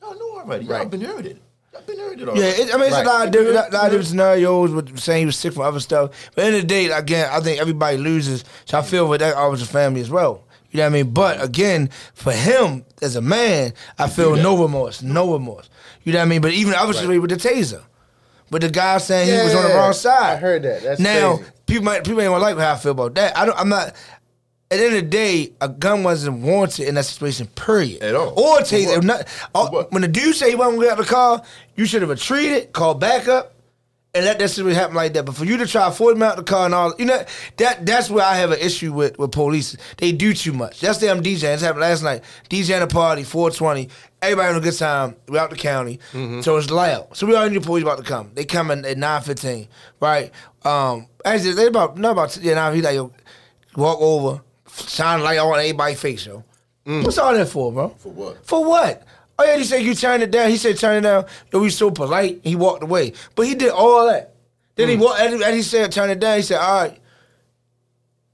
[0.01, 0.65] Y'all know already.
[0.65, 0.89] Y'all Right.
[0.89, 1.01] been.
[1.01, 1.41] Y'all been heard it
[1.88, 3.06] Yeah, it, I mean, it's Right.
[3.06, 5.64] a lot of different, lot, lot of different scenarios with saying he was sick from
[5.64, 6.12] other stuff.
[6.36, 8.44] But in the day, again, I think everybody loses.
[8.66, 10.44] So I feel for that officer's family as well.
[10.72, 11.10] You know what I mean?
[11.12, 15.70] But again, for him as a man, I feel no remorse, no remorse.
[16.04, 16.42] You know what I mean?
[16.42, 17.82] But even other story with the taser,
[18.50, 20.34] but the guy saying he was on the wrong side.
[20.34, 20.84] I heard that.
[20.84, 21.52] That's now crazy.
[21.66, 23.38] people might people ain't gonna like how I feel about that.
[23.38, 23.58] I don't.
[23.60, 23.94] I'm not.
[24.70, 27.47] At the end of the day, a gun wasn't warranted in that situation.
[27.47, 28.01] Period.
[28.03, 28.38] At all.
[28.38, 28.95] Or taser.
[28.97, 29.03] what?
[29.05, 31.41] Not, all- when the dude say he wasn't gonna get out the car,
[31.76, 33.53] you should have retreated, called backup,
[34.13, 35.24] and let that situation happen like that.
[35.26, 37.24] But for you to try to force him out the car and all, you know,
[37.57, 39.78] that that's where I have an issue with with police.
[39.99, 40.82] They do too much.
[40.82, 41.39] That's them DJing.
[41.41, 42.24] This happened last night.
[42.49, 43.88] DJing a party, 420.
[44.22, 45.15] Everybody having a good time.
[45.30, 45.99] We out the county,
[46.41, 47.15] so it's loud.
[47.15, 48.32] So we all knew the police about to come.
[48.34, 49.68] They coming at nine fifteen,
[50.01, 50.32] right?
[50.65, 52.55] Um, actually, they about not about yeah.
[52.55, 52.99] Now he like
[53.76, 54.41] walk over,
[54.88, 56.44] shine light on everybody's face, yo.
[56.86, 57.90] What's all that for, bro?
[57.98, 58.46] For what?
[58.46, 59.04] For what?
[59.40, 60.50] Oh yeah, he said you turn it down.
[60.50, 61.26] He said turn it down.
[61.52, 62.40] Yo, we so polite.
[62.44, 64.34] He walked away, but he did all that.
[64.76, 65.20] Then he walked.
[65.20, 66.38] And he said turn it down.
[66.38, 67.00] He said all right.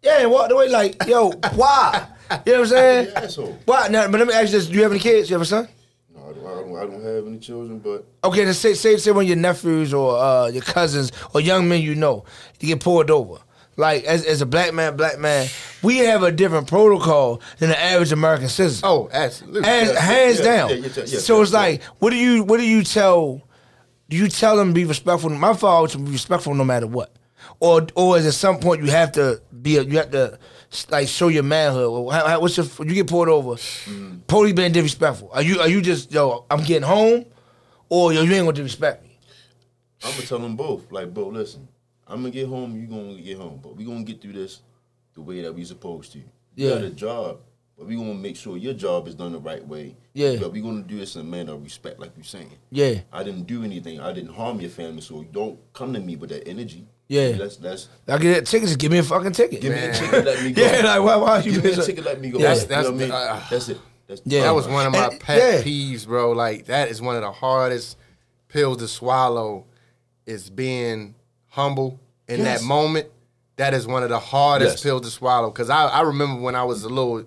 [0.02, 2.08] Yeah, and walked away like yo, why?
[2.46, 3.14] You know what I'm saying?
[3.16, 3.60] Asshole.
[3.66, 3.88] Why?
[3.90, 5.30] Now, but let me ask you this: Do you have any kids?
[5.30, 5.68] You have a son?
[6.14, 6.76] No, I don't, I don't.
[6.76, 9.94] I don't have any children, but Okay, then say say say one of your nephews
[9.94, 12.24] or uh, your cousins or young men you know
[12.60, 13.40] you get pulled over.
[13.76, 15.48] Like as as a black man, black man,
[15.82, 18.82] we have a different protocol than the average American citizen.
[18.88, 19.64] Oh, absolutely.
[19.64, 20.00] hands, Yeah.
[20.00, 20.70] hands yeah, down.
[20.70, 21.58] yeah, yeah, yeah, so yeah, it's yeah.
[21.60, 23.42] like, what do you what do you tell?
[24.10, 25.32] Do you tell them to be respectful?
[25.32, 27.16] My father to be respectful no matter what,
[27.60, 30.38] or or is at some point you have to be a, you have to
[30.90, 31.92] like show your manhood.
[31.92, 33.52] Well, how, how, what's your you get pulled over?
[33.56, 34.28] Mm.
[34.28, 35.32] Police being disrespectful.
[35.34, 36.46] Are you are you just yo?
[36.52, 37.26] I'm getting home,
[37.90, 39.18] or yo you ain't gonna disrespect me.
[40.04, 40.92] I'm gonna tell them both.
[40.92, 41.68] Like, bro, listen,
[42.08, 42.76] I'm gonna get home.
[42.80, 44.62] You gonna get home, but we gonna get through this
[45.14, 46.20] the way that we supposed to.
[46.20, 46.26] You
[46.56, 46.70] Yeah.
[46.76, 47.40] got a job,
[47.78, 49.96] but we gonna make sure your job is done the right way.
[50.14, 50.36] Yeah.
[50.38, 52.52] But we gonna do this in a manner of respect, like you're saying.
[52.72, 53.02] Yeah.
[53.12, 54.00] I didn't do anything.
[54.00, 56.86] I didn't harm your family, so don't come to me with that energy.
[57.08, 57.34] Yeah.
[57.34, 57.90] That's that's.
[58.08, 58.68] I get that ticket.
[58.70, 59.62] Just give me a fucking ticket.
[59.62, 60.62] Give me a ticket, let me go.
[60.62, 62.40] Yeah, like, why- why you Give me a ticket, let me go.
[62.40, 63.12] That's- You that's know what I mean?
[63.12, 63.78] uh, that's it.
[64.08, 64.42] That's Yeah.
[64.42, 65.62] That was one of my And- pet yeah.
[65.64, 66.32] peeves, bro.
[66.32, 67.98] Like that is one of the hardest
[68.50, 69.66] pills to swallow.
[70.26, 71.16] Is being
[71.54, 72.62] humble in Yes.
[72.62, 73.08] that moment.
[73.58, 74.84] That is one of the hardest Yes.
[74.84, 75.52] pills to swallow.
[75.52, 77.24] Cause I, I remember when I was a little,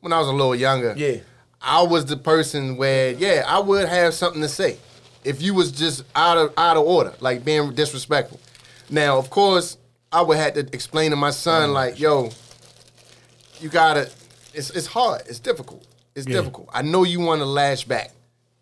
[0.00, 0.94] when I was a little younger.
[0.96, 1.16] Yeah.
[1.62, 4.76] I was the person where yeah I would have something to say.
[5.24, 8.40] if you was just out of out of order, like being disrespectful.
[8.90, 9.78] Now, of course,
[10.10, 11.72] I would have to explain to my son, mm.
[11.72, 12.30] like, yo,
[13.60, 14.10] you gotta.
[14.52, 15.22] It's it's hard.
[15.26, 15.86] It's difficult.
[16.14, 16.38] It's Yeah.
[16.38, 16.68] difficult.
[16.74, 18.10] I know you want to lash back.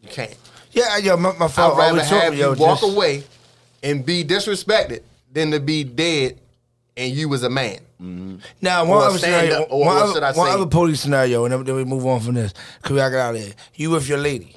[0.03, 0.37] You can't.
[0.73, 1.75] Yeah, yo, my, my fault.
[1.75, 3.25] I'd rather have me, you yo, walk just- away
[3.83, 5.01] and be disrespected
[5.33, 6.39] than to be dead
[6.97, 7.78] and you was a man.
[8.62, 11.85] Now, one other scenario, up, or one, other, one other police scenario, and then, we
[11.85, 12.55] move on from this.
[12.83, 13.53] Cause we gotta out of here.
[13.74, 14.57] You with your lady,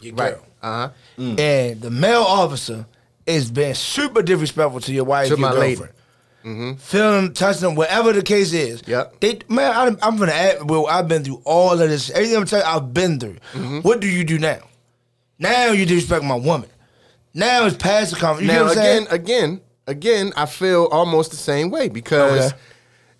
[0.00, 0.34] your Right.
[0.34, 0.90] girl, Uh huh.
[1.38, 2.86] and the male officer
[3.26, 5.76] is being super disrespectful to your wife, To your my lady.
[5.76, 6.78] girlfriend.
[6.80, 8.82] Feeling, touching them, whatever the case is.
[8.86, 9.20] Yep.
[9.20, 10.68] They, man, I, I'm gonna add.
[10.70, 12.08] Well, I've been through all of this.
[12.10, 13.36] Everything I'm telling you, I've been through.
[13.52, 13.78] Mm-hmm.
[13.80, 14.60] What do you do now?
[15.38, 16.70] Now you disrespect my woman.
[17.38, 18.48] Now it's past the conversation.
[18.48, 19.06] You Now know what I'm saying?
[19.10, 22.56] again, again, again, I feel almost the same way because Okay.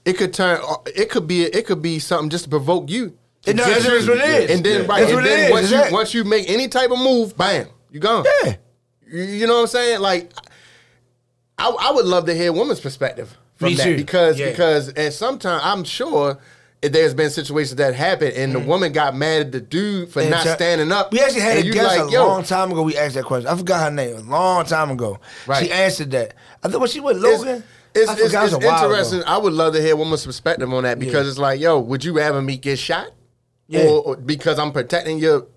[0.07, 0.61] it could turn.
[0.67, 1.45] Uh, it could be.
[1.45, 3.15] It could be something just to provoke you.
[3.47, 4.51] It- no, that's- that's what it is.
[4.57, 4.87] And then Yeah.
[4.89, 5.93] right, That's and what it then is, once you exactly.
[5.95, 8.25] once you make any type of move, bam, you gone.
[8.45, 8.57] Yeah.
[9.11, 10.01] You, you know what I'm saying?
[10.01, 10.33] Like,
[11.57, 13.97] I, I would love to hear a woman's perspective from Me that too.
[13.97, 14.51] because Yeah.
[14.51, 16.39] because and sometimes I'm sure if
[16.81, 20.23] there's been situations that happen and the woman got mad at the dude for Mm.
[20.23, 21.13] And not standing up.
[21.13, 22.83] We actually had a guest like, a long time ago.
[22.83, 23.49] We asked that question.
[23.49, 24.17] I forgot her name.
[24.17, 25.19] A long time ago.
[25.47, 25.65] Right.
[25.67, 26.35] She answered that.
[26.63, 27.65] I think was she it's, Logan.
[27.95, 28.23] it's, I it's.
[28.35, 28.69] Was it's ago.
[28.85, 29.23] interesting.
[29.27, 31.31] I would love to hear a woman's perspective on that because Yeah.
[31.31, 33.09] it's like, yo, would you rather me get shot,
[33.67, 33.85] Yeah.
[33.87, 35.49] or, or because I'm protecting you,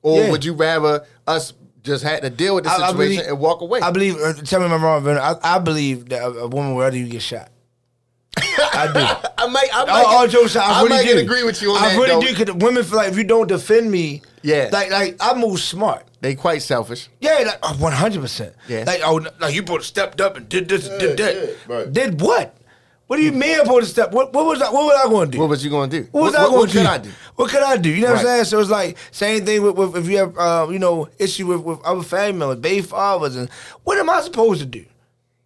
[0.00, 0.30] or Yeah.
[0.30, 1.52] would you rather us
[1.82, 3.80] just had to deal with the I- I situation believe- and walk away?
[3.80, 4.16] I believe.
[4.16, 6.82] Uh, tell me if I'm wrong, but I, I believe that a, a woman would
[6.82, 7.50] rather you get shot.
[8.36, 9.28] I do.
[9.38, 11.18] I might, I might, all, all jokes aside, I, I really might do.
[11.18, 11.96] agree with you on I that.
[11.96, 12.20] really though.
[12.20, 14.68] do because women feel like if you don't defend me, Yeah.
[14.72, 16.06] like like I move smart.
[16.20, 17.08] They quite selfish.
[17.20, 18.54] Yeah, like one hundred percent.
[18.68, 18.84] Yeah.
[18.86, 21.34] Like oh, like you both stepped up and did this, and did that.
[21.34, 21.92] yeah, right.
[21.92, 22.56] Did what?
[23.08, 24.12] What do you mean I'm supposed to step?
[24.12, 24.70] What, what was I?
[24.70, 25.38] What was I going to do?
[25.40, 26.08] What was you gonna do?
[26.12, 26.78] What was what, I going to do?
[26.78, 27.10] could I do?
[27.36, 27.90] What could I do?
[27.90, 28.44] You know what I'm saying?
[28.44, 31.60] So it's like same thing with, with if you have uh, you know issue with,
[31.60, 33.50] with other family members, baby fathers, and
[33.84, 34.86] what am I supposed to do?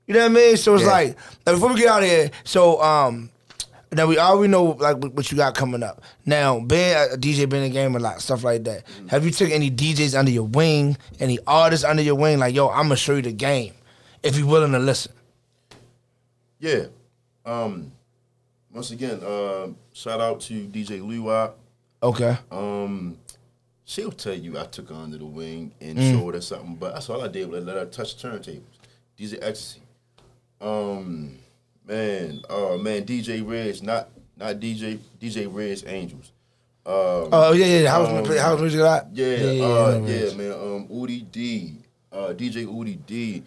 [0.07, 0.57] You know what I mean?
[0.57, 0.91] So it's Yeah.
[0.91, 3.31] like now before we get out of here, so um,
[3.93, 6.01] now we already know like what you got coming up.
[6.25, 8.85] Now, being a DJ, being in the game a lot, stuff like that.
[9.09, 12.39] Have you took any DJs under your wing, any artists under your wing?
[12.39, 13.73] Like, yo, I'm gonna show you the game
[14.23, 15.13] if you're willing to listen.
[16.59, 16.87] Yeah.
[17.45, 17.93] Um,
[18.73, 21.53] once again, uh, shout out to DJ Lewa.
[22.03, 22.37] Okay.
[22.51, 23.19] Um,
[23.85, 26.13] she'll tell you I took her under the wing and Mm.
[26.13, 28.63] showed her something, but that's all I did was let her touch turntables.
[29.19, 29.81] DJ Ecstasy.
[30.61, 31.37] Um,
[31.87, 36.33] man, oh man, DJ Reds, not not DJ DJ Reds Angels.
[36.85, 37.91] Um, Oh yeah, yeah.
[37.91, 39.07] House, Um, play house music a lot.
[39.13, 40.53] yeah, yeah, uh, yeah, yeah, man.
[40.53, 41.75] Um, Udi D,
[42.13, 43.43] uh, DJ Udi D.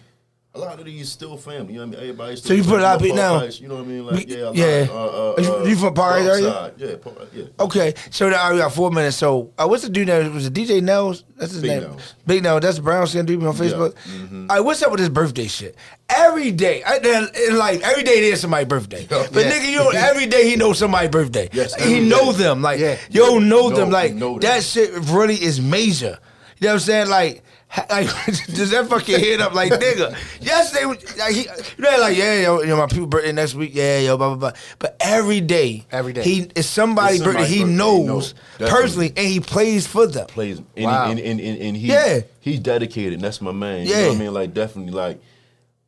[0.55, 1.73] A lot of these still family.
[1.73, 2.09] You know what I mean?
[2.09, 2.35] Everybody.
[2.37, 4.05] Still So you put a lot of people now- You know what I mean?
[4.07, 4.87] Like We- yeah, lot, yeah.
[4.89, 4.95] Uh,
[5.37, 6.43] uh, you- you from Park Heights area?
[6.51, 6.73] Southside.
[6.77, 7.43] Yeah, Park, yeah.
[7.59, 9.15] Okay, so now we got four minutes.
[9.17, 10.33] So uh, what's the dude name?
[10.33, 11.23] Was it DJ Nels?
[11.37, 11.81] That's his Big name.
[11.83, 12.15] Nels.
[12.25, 12.61] Big Nels.
[12.61, 13.93] That's the brown skin dude on Facebook.
[13.93, 14.47] Mm-hmm.
[14.49, 15.75] All right, what's up with this birthday shit?
[16.09, 19.05] Every day, I, every day there's somebody's birthday.
[19.09, 19.51] But Yeah.
[19.51, 21.49] nigga, you know, every day he knows somebody's birthday.
[21.53, 22.39] Yes, he know day.
[22.39, 22.63] them.
[22.63, 22.97] Like Yeah.
[23.11, 23.91] yo know Know- them.
[23.91, 24.39] Like know them.
[24.41, 26.17] that shit really is major.
[26.57, 27.09] You know what I'm saying?
[27.09, 27.43] Like.
[27.69, 28.07] Ha- Like,
[28.47, 30.15] does that fucking head up like nigga?
[30.41, 33.55] Yesterday, was- like, he, you know, like yeah, yo, you know, my people birthday next
[33.55, 34.59] week, yeah, yo, blah blah blah.
[34.79, 36.23] But every day, Every day.
[36.23, 40.27] he is somebody's It's birthday somebody's he knows no, personally, and he plays for them.
[40.27, 41.09] plays and, Wow.
[41.11, 42.21] and, and, and, and he Yeah.
[42.41, 43.13] he's dedicated.
[43.13, 43.85] and That's my man.
[43.87, 44.01] You Yeah.
[44.01, 44.33] know what I mean?
[44.33, 45.21] Like definitely like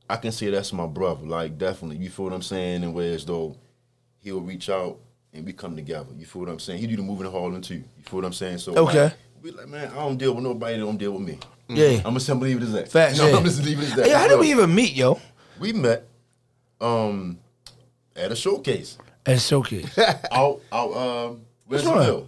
[0.09, 1.25] I can say that's my brother.
[1.25, 1.97] Like definitely.
[2.03, 2.83] You feel what I'm saying?
[2.83, 3.55] And whereas though
[4.19, 4.97] he'll reach out
[5.33, 6.09] and we come together.
[6.17, 6.79] You feel what I'm saying?
[6.79, 7.75] He do the moving and hauling too.
[7.75, 8.57] You feel what I'm saying?
[8.59, 9.03] So Okay.
[9.05, 11.39] like, we like, man, I don't deal with nobody that don't deal with me.
[11.75, 12.01] Yeah.
[12.05, 12.91] I'm just gonna leave it as that.
[12.91, 13.17] Facts.
[13.17, 13.37] No, yeah.
[13.37, 14.05] I'm just leave it as that.
[14.05, 15.19] Hey, how did we even meet, yo?
[15.59, 16.07] we met
[16.79, 17.37] um
[18.15, 18.97] at a showcase.
[19.25, 19.97] At Showcase.
[20.31, 22.27] out out um Rensselaerville.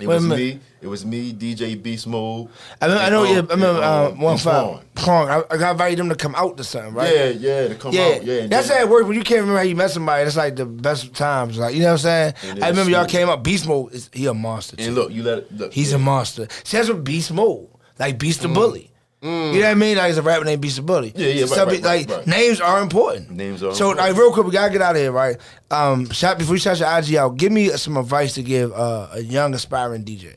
[0.00, 0.38] It Wait a was minute.
[0.54, 0.60] me.
[0.80, 2.48] It was me, DJ Beast Mode.
[2.80, 3.24] I, remember, I know.
[3.24, 3.82] Yeah, um, I remember.
[3.82, 4.94] Uh, um, one five.
[4.94, 5.28] Pong.
[5.28, 7.12] I, I got invited them to come out to something, right?
[7.12, 8.24] Yeah, yeah, to come Yeah, out.
[8.24, 10.22] Yeah, and that's then- how it works when you can't remember how you met somebody.
[10.22, 11.58] That's like the best times.
[11.58, 12.34] Like you know what I'm saying?
[12.44, 13.42] And then I remember y'all came up.
[13.42, 14.76] Beast Mode is he a monster?
[14.76, 14.84] Too.
[14.84, 15.72] And look, you let it look.
[15.72, 15.96] He's yeah.
[15.96, 16.46] a monster.
[16.62, 17.66] See, that's what Beast Mode.
[17.98, 18.42] Like Beast Mm.
[18.42, 18.90] the Bully.
[19.20, 19.96] You know what I mean?
[19.96, 21.12] Like it's a rapper named Beast the Bully.
[21.16, 22.26] Yeah, yeah, right, right, like right.
[22.26, 23.30] names are important.
[23.30, 23.98] Names are So important.
[23.98, 25.36] like real quick, we gotta get out of here, right?
[25.72, 29.08] Um, shout before you shout your IG out, give me some advice to give uh,
[29.12, 30.36] a young aspiring DJ.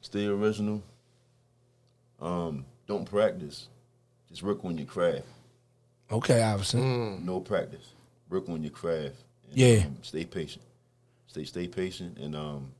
[0.00, 0.82] Stay original.
[2.20, 3.68] Um, don't practice.
[4.28, 5.24] Just work on your craft.
[6.10, 6.80] Okay, obviously.
[6.80, 7.24] Mm.
[7.24, 7.92] No practice.
[8.30, 9.14] Work on your craft.
[9.48, 9.84] And, Yeah.
[9.86, 10.64] um, stay patient.
[11.28, 12.72] Stay stay patient and um,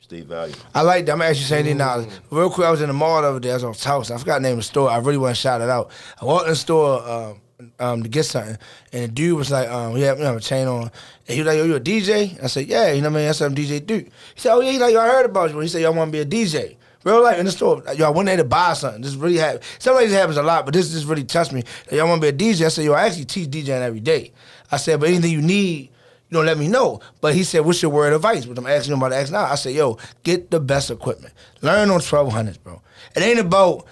[0.00, 0.60] stay valuable.
[0.74, 1.12] I like that.
[1.12, 1.98] I'm actually saying it now.
[1.98, 2.10] Mm.
[2.30, 3.50] Real quick, I was in the mall the other day.
[3.50, 4.10] I was on Taos.
[4.10, 4.90] I forgot the name of the store.
[4.90, 5.90] I really want to shout it out.
[6.20, 7.40] I walked in the store um,
[7.78, 8.56] um, to get something,
[8.92, 10.82] and the dude was like, um, had you know, a chain on.
[10.82, 10.90] And
[11.26, 12.42] he was like, yo, you a DJ?
[12.42, 12.92] I said, yeah.
[12.92, 13.28] You know what I mean?
[13.28, 14.06] I said, I'm DJ Duke.
[14.34, 14.72] He said, oh, yeah.
[14.72, 15.58] He like, yo, I heard about you.
[15.60, 16.76] He said, I want to be a DJ.
[17.04, 17.82] Real life in the store.
[17.88, 19.02] I went there to buy something.
[19.02, 19.62] This really happened.
[19.78, 21.62] Sometimes it happens a lot, but this just really touched me.
[21.92, 22.66] Y'all want to be a DJ.
[22.66, 24.32] I said, yo, I actually teach DJing every day.
[24.70, 25.90] I said, but anything you need,
[26.30, 27.00] you know, let me know.
[27.20, 28.46] But he said, what's your word of advice?
[28.46, 29.44] Which I'm asking him about to ask now.
[29.44, 31.32] I said, yo, get the best equipment.
[31.62, 32.82] Learn on 1200s, bro.
[33.16, 33.86] It ain't about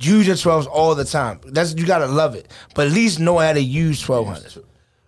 [0.00, 1.40] use your 12s all the time.
[1.46, 2.50] That's You got to love it.
[2.74, 4.62] But at least know how to use 1200s.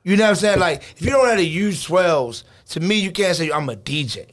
[0.04, 0.58] You know what I'm saying?
[0.58, 3.68] Like, if you don't know how to use 12s, to me, you can't say, I'm
[3.68, 4.26] a DJ.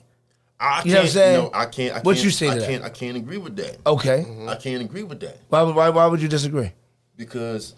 [0.59, 1.43] I You know what I'm saying?
[1.43, 1.93] No, I can't.
[1.95, 2.67] I What can't, you say I that?
[2.67, 2.83] can't.
[2.83, 3.77] I can't agree with that.
[3.85, 4.25] Okay.
[4.47, 6.73] I can't agree with that Why, why, why would you disagree?
[7.15, 7.75] because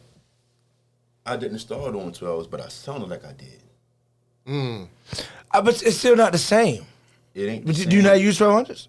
[1.25, 3.60] I didn't start on 12s, but I sounded like I did.
[5.53, 6.85] Uh, but it's still not the same.
[7.33, 7.65] It ain't.
[7.65, 8.87] But do you not use 1200s?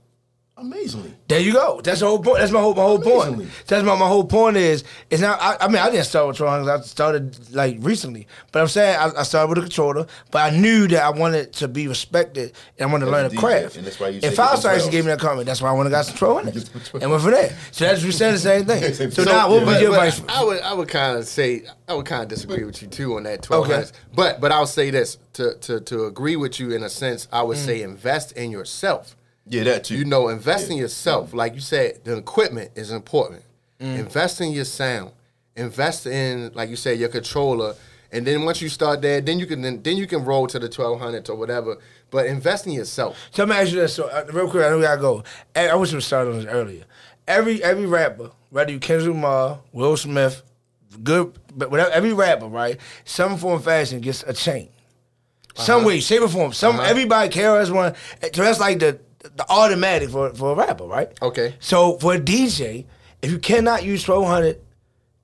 [0.59, 1.15] Amazingly.
[1.29, 1.81] There you go.
[1.83, 2.39] That's the whole point.
[2.41, 3.49] That's my whole my whole point.
[3.67, 5.41] That's my, my whole point is it's not.
[5.41, 6.69] I, I mean, I didn't start with controllers.
[6.69, 10.07] I started like recently, but I'm saying I, I started with a controller.
[10.31, 13.33] But I knew that I wanted to be respected and I wanted to As learn
[13.33, 13.77] a craft.
[13.77, 15.47] and that's why you and say Five actually gave me that comment.
[15.47, 17.55] That's why I went and got some controllers and went for that.
[17.71, 19.11] So that's we saying the same thing.
[19.13, 20.21] So, now, what would be your advice?
[20.29, 23.17] I would I would kind of say I would kind of disagree with you too
[23.17, 23.73] on that twelve Okay.
[23.73, 23.95] hundreds.
[24.15, 27.27] But but I'll say this to to to agree with you in a sense.
[27.33, 27.47] I Mm.
[27.49, 29.17] would say invest in yourself.
[29.47, 29.97] Yeah, that too.
[29.97, 31.35] You know, invest in yourself.
[31.35, 33.43] Like you said, the equipment is important.
[33.81, 33.99] Mm.
[33.99, 35.13] Invest in your sound.
[35.57, 37.75] Invest in, like you said, your controller.
[38.13, 40.59] And then once you start there, then you can then, then you can roll to
[40.59, 41.79] the twelve hundred or whatever.
[42.11, 43.19] But invest in yourself.
[43.31, 44.65] So let me ask you this, so uh, real quick.
[44.65, 45.25] I know we gotta go.
[45.57, 46.85] I I wish we started on this earlier.
[47.27, 50.43] Every every rapper, whether you Kendrick Lamar, Will Smith,
[51.03, 52.79] good, but whatever, every rapper, right?
[53.05, 54.69] Some form of fashion gets a chain,
[55.55, 56.53] some way, shape or form.
[56.53, 57.95] Some everybody carries one.
[58.35, 61.11] So that's like the the automatic for for a rapper, right?
[61.23, 61.55] Okay.
[61.61, 62.85] So for a DJ,
[63.23, 64.61] if you cannot use twelve hundred.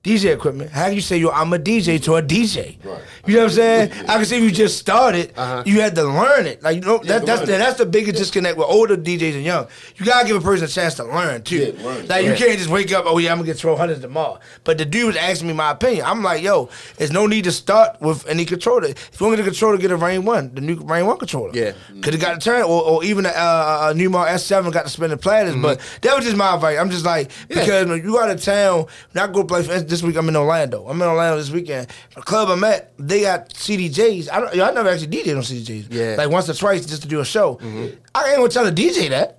[0.01, 0.71] DJ equipment.
[0.71, 1.29] How can you say yo?
[1.29, 2.77] I'm a DJ to a DJ?
[2.85, 3.01] Right.
[3.27, 3.91] You know what I'm saying?
[4.07, 5.63] I can see if you just started, Uh-huh.
[5.65, 6.63] you had to learn it.
[6.63, 7.57] Like you know, that, that's the, it.
[7.57, 9.67] that's the biggest disconnect with older DJs and young.
[9.97, 11.73] You gotta give a person a chance to learn too.
[11.77, 12.07] Yeah, learn.
[12.07, 14.39] Like you can't just wake up, oh yeah, I'm gonna get twelve hundred tomorrow.
[14.63, 16.05] But the dude was asking me my opinion.
[16.05, 18.85] I'm like, yo, there's no need to start with any controller.
[18.87, 21.17] If you want to get a controller, get a Rane One, the new Rane One
[21.17, 21.51] controller.
[21.53, 21.73] Yeah.
[22.01, 24.89] Cause it got to turn, or, or even a, uh, a Numark NS7 got to
[24.89, 25.57] spin the platters.
[25.57, 26.79] But that was just my advice.
[26.79, 29.89] I'm just like because when you out of town, when I go play for instance,
[29.99, 30.87] this week, I'm in Orlando.
[30.87, 31.87] I'm in Orlando this weekend.
[32.15, 34.29] The club I'm at, they got CDJs.
[34.31, 35.87] I don't, yo, I never actually DJed on CDJs.
[35.91, 36.15] Yeah.
[36.17, 37.59] like once or twice just to do a show.
[38.15, 39.37] I ain't gonna tell a DJ that.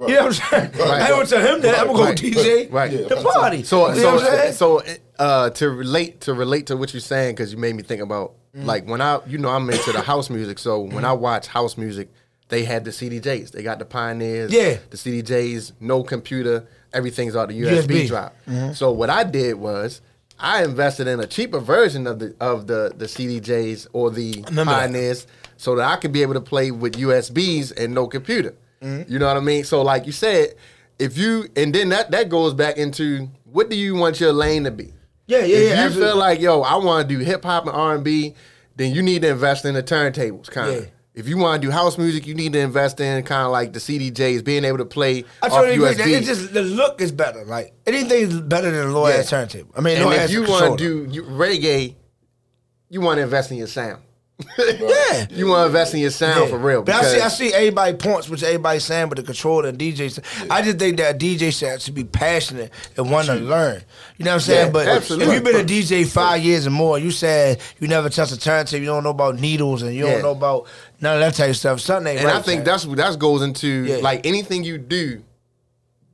[0.00, 0.80] You know what I'm saying?
[0.80, 1.78] I ain't gonna tell him that.
[1.80, 2.16] I'm gonna go Right.
[2.16, 2.90] DJ Right.
[3.08, 3.64] the party.
[3.64, 7.00] So you know what I'm so so uh, to relate to relate to what you're
[7.00, 8.64] saying because you made me think about Mm.
[8.64, 10.58] like when I you know I'm into the house music.
[10.58, 12.08] So when I watch house music,
[12.48, 13.50] they had the CDJs.
[13.50, 14.50] They got the Pioneers.
[14.52, 14.76] Yeah.
[14.88, 16.66] The CDJs, no computer.
[16.92, 18.08] Everything's on the USB, USB.
[18.08, 18.32] drive.
[18.46, 18.72] Mm-hmm.
[18.72, 20.00] So what I did was.
[20.40, 24.66] I invested in a cheaper version of the of the the CDJs or the that.
[24.66, 25.26] Pioneers,
[25.56, 28.54] so that I could be able to play with USBs and no computer.
[28.80, 29.12] Mm-hmm.
[29.12, 29.64] You know what I mean?
[29.64, 30.54] So like you said,
[30.98, 34.62] if you and then that that goes back into what do you want your lane
[34.62, 34.92] to be?
[35.26, 36.08] Yeah, yeah, if yeah, you absolutely.
[36.10, 38.34] feel like yo, I want to do hip hop and R and B,
[38.76, 40.84] then you need to invest in the turntables, kind of.
[40.84, 40.90] Yeah.
[41.18, 43.72] If you want to do house music, you need to invest in kind of like
[43.72, 45.88] the CDJs, being able to play I totally agree.
[46.04, 46.16] USB.
[46.18, 47.44] It's just the look is better.
[47.44, 49.14] Like anything's better than a low Yeah.
[49.16, 49.72] ass turntable.
[49.76, 51.96] I mean, and if you want to do you, reggae,
[52.88, 54.02] you want to invest in your sound.
[54.58, 55.26] Yeah.
[55.30, 56.46] You want to invest in your sound Yeah.
[56.46, 56.82] for real.
[56.82, 60.46] But I see, I see everybody points, which everybody's saying, but the controller and DJs.
[60.50, 63.82] I just think that a DJ should should be passionate and want to learn.
[64.16, 64.66] You know what I'm saying?
[64.66, 65.26] Yeah, but absolutely.
[65.26, 68.38] if you've been a DJ five years or more, you said you never touched a
[68.38, 70.12] turntable, you don't know about needles, and you Yeah.
[70.14, 70.66] don't know about
[71.00, 71.80] none of that type of stuff.
[71.80, 72.36] Something ain't And right.
[72.36, 73.96] I think that's that goes into Yeah.
[73.96, 75.22] like anything you do,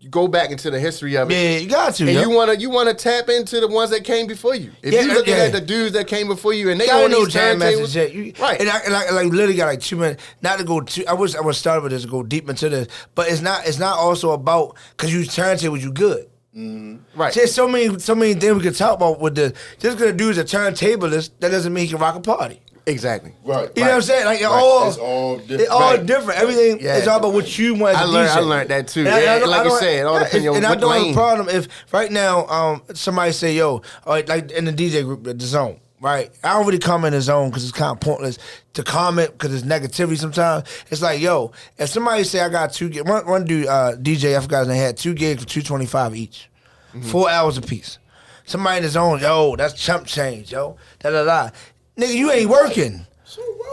[0.05, 1.35] you go back into the history of it.
[1.35, 2.05] yeah, you got to.
[2.05, 2.21] And yo.
[2.21, 4.71] you wanna you wanna tap into the ones that came before you.
[4.83, 5.45] If Yeah, you looking yeah.
[5.45, 8.35] at the dudes that came before you and they on know Jam Master turntables, You,
[8.39, 8.61] right?
[8.61, 10.23] And I, and I like literally got like two minutes.
[10.43, 11.05] Not to go too.
[11.09, 13.67] I wish I would start with this to go deep into this, but it's not.
[13.67, 15.81] It's not also about because you turntables.
[15.81, 16.29] You good.
[16.55, 17.19] Mm-hmm.
[17.19, 17.33] right.
[17.35, 19.55] There's so many, so many things we could talk about with this.
[19.81, 22.61] Just because a dude's a turntablist, that doesn't mean he can rock a party.
[22.87, 23.33] Exactly.
[23.45, 23.71] Right.
[23.77, 24.25] You know what I'm saying?
[24.27, 24.53] Like it Right.
[24.53, 25.61] all, It's all different.
[25.63, 26.07] It all Right.
[26.07, 26.41] different.
[26.41, 26.97] Everything Yeah.
[26.97, 27.97] is all about what you want.
[27.97, 28.31] I learned-.
[28.31, 29.01] I learned that too.
[29.07, 31.05] And Yeah, I like I you said, all depends on And I don't have a
[31.05, 31.15] lane.
[31.15, 35.39] problem if right now, um, somebody say, "Yo," or like in the DJ group, the
[35.47, 35.77] zone.
[36.01, 38.37] Right, I don't really comment in the zone because it's kind of pointless
[38.75, 40.19] to comment because it's negativity.
[40.19, 43.93] Sometimes it's like, yo, if somebody say I got two, gigs, one one dude, uh,
[43.97, 46.51] DJ, I forgot his name, had two gigs for two twenty five each,
[46.95, 47.09] Mm-hmm.
[47.09, 47.99] four hours a piece.
[48.45, 51.49] Somebody in the zone, yo, that's chump change, yo, da da da.
[51.97, 53.07] Nigga, you ain't working.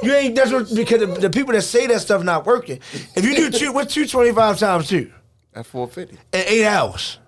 [0.04, 0.36] You ain't.
[0.36, 2.80] That's what because the, the people that say that stuff not working.
[3.16, 5.12] If you do two, what's two twenty five times two?
[5.54, 6.16] At 450.
[6.38, 7.20] In eight hours.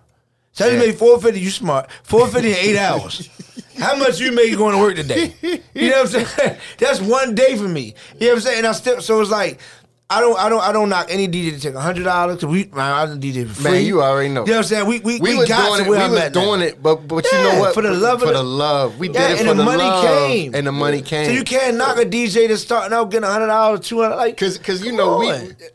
[0.54, 1.40] So you made four fifty.
[1.40, 1.92] You smart.
[2.04, 3.30] Four fifty in eight hours.
[3.78, 5.34] How much you make going to work today?
[5.74, 6.58] You know what I'm saying?
[6.78, 7.96] That's one day for me.
[8.20, 8.58] You know what I'm saying?
[8.60, 9.02] And I still.
[9.02, 9.60] So it's like.
[10.14, 12.44] I don't, I don't, I don't knock any DJ to take hundred dollars.
[12.46, 13.72] We, man, I don't DJ for free.
[13.72, 14.42] Man, you already know.
[14.46, 14.88] You know what I'm saying?
[14.88, 15.90] We, we, We, we, got doing to it.
[15.90, 16.42] where We I'm was at now.
[16.46, 17.74] doing it, but but you Yeah, know what?
[17.74, 19.00] for the love of for the- the love.
[19.00, 19.64] We did it and for the Democratic.
[19.64, 20.56] And the, money love, came.
[20.56, 21.26] and the money came.
[21.26, 24.16] So you can't knock a DJ that's starting out getting hundred dollars, two hundred.
[24.18, 25.20] Like, Cause, cause you know on.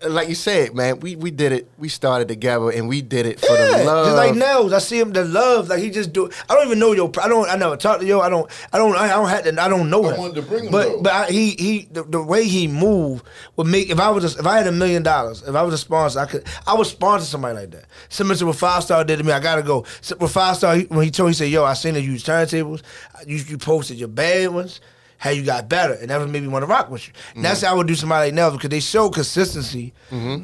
[0.02, 1.68] we, like you said, man, we we did it.
[1.78, 4.06] We started together, and we did it for Yeah, the love.
[4.06, 6.30] just like Nels, I see him the love, like he just do.
[6.48, 7.10] I don't even know yo.
[7.20, 7.48] I don't.
[7.48, 8.20] I never talked to yo.
[8.20, 8.50] I don't.
[8.72, 8.94] I don't.
[8.96, 9.60] I don't have to.
[9.62, 10.18] I don't know I him.
[10.20, 11.02] wanted to bring him, but though.
[11.02, 13.24] but I, he he the, the way he moved
[13.56, 13.90] would make.
[13.90, 16.20] If I was a, if I had a million dollars, if I was a sponsor,
[16.20, 16.46] I could.
[16.66, 17.84] I would sponsor somebody like that.
[18.08, 19.32] Similar to what Five Star did to me.
[19.32, 19.84] I gotta go.
[20.00, 22.02] So with Five Star, he, when he told me, he said, "Yo, I seen that
[22.02, 22.82] you use turntables.
[23.26, 24.80] You you posted your bad ones."
[25.20, 27.12] How you got better, and that would made me want to rock with you.
[27.34, 29.92] And that's how I would do somebody like Nels because they show consistency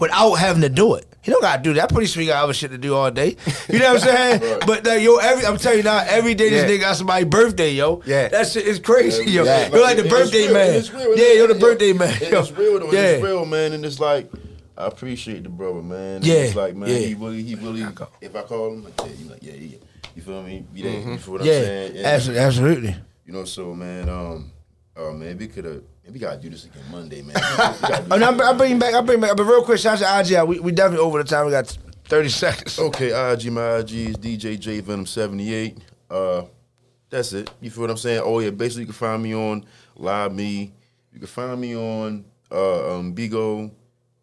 [0.00, 1.06] without having to do it.
[1.22, 1.82] You don't gotta do that.
[1.84, 3.36] I'm pretty sure you got other shit to do all day.
[3.68, 4.08] You know what I'm
[4.40, 4.40] saying?
[4.42, 4.66] Right.
[4.66, 6.76] But uh, yo, every I'm telling you now, every day this Yeah.
[6.76, 8.02] nigga got somebody's birthday, yo.
[8.04, 8.28] Yeah.
[8.28, 9.44] that shit is crazy, yo.
[9.44, 9.68] Yeah.
[9.70, 10.82] You're like the It- birthday man.
[10.92, 12.18] Real, yeah, you're the birthday man.
[12.20, 12.92] It's real though.
[12.92, 13.00] Yeah.
[13.00, 13.72] It's real, man.
[13.74, 14.28] And it's like
[14.76, 16.16] I appreciate the brother, man.
[16.16, 16.96] And Yeah, It's like, man, yeah.
[16.98, 17.86] he really, he really.
[18.20, 19.76] If I call him, like, yeah, he like, yeah, yeah.
[20.16, 20.64] You feel me?
[20.74, 20.92] Be there.
[20.92, 21.96] You feel what I'm saying?
[21.96, 22.96] And, absolutely, absolutely.
[23.26, 24.50] You know, so man, um,
[24.96, 25.82] oh man, we could have.
[26.10, 27.36] We gotta do this again Monday, man.
[27.82, 29.36] We gotta do I, mean, I, this I bring back, I bring back.
[29.36, 30.46] But real quick, shout out to IGI.
[30.46, 31.46] We, we definitely over the time.
[31.46, 32.78] We got 30 seconds.
[32.78, 35.78] Okay, IG, my IG is DJ J Venom 78.
[36.10, 36.44] Uh,
[37.10, 37.50] that's it.
[37.60, 38.22] You feel what I'm saying?
[38.24, 39.64] Oh yeah, basically you can find me on
[39.96, 40.72] Live Me.
[41.12, 43.70] You can find me on uh, um, Bigo.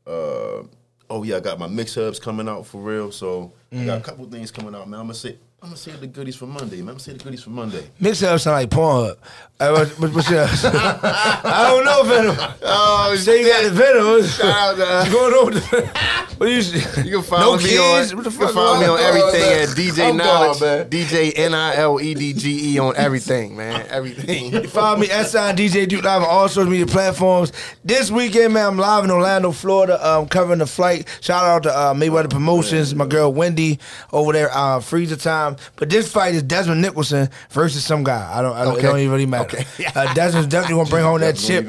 [0.06, 0.64] Uh,
[1.10, 3.12] oh yeah, I got my mix hubs coming out for real.
[3.12, 5.00] So I got a couple things coming out, man.
[5.00, 5.38] I'm gonna say.
[5.64, 6.82] I'm gonna say the goodies for Monday, man.
[6.82, 7.88] I'm gonna say the goodies for Monday.
[8.00, 9.16] Mix it up sound like Pornhub.
[9.60, 12.36] Uh, what, what, what's your, I don't know, Venom.
[12.64, 14.24] Oh, Say you got the Venom.
[14.26, 15.90] Shout out to- What's going the
[16.38, 18.12] What you, You can follow no me kids?
[18.12, 18.18] on.
[18.18, 20.90] What the you can fuck follow me on everything at DJ I'm Knowledge, gone.
[20.90, 23.86] DJ N I L E D G E on everything, man.
[23.90, 24.52] Everything.
[24.52, 27.52] you Follow me at sign DJ Duke Live on all social media platforms.
[27.86, 31.08] This weekend, man, I'm live in Orlando, Florida, um, covering the flight.
[31.22, 33.78] Shout out to uh, Mayweather Promotions, my girl Wendy
[34.12, 35.51] over there, uh, Freezer Time.
[35.76, 38.30] But this fight is Desmond Nicholson versus some guy.
[38.34, 38.88] I don't, I don't, it Okay.
[38.88, 39.58] don't even really matter.
[39.60, 39.86] Okay.
[39.96, 41.66] uh, Desmond's definitely gonna bring home that chip.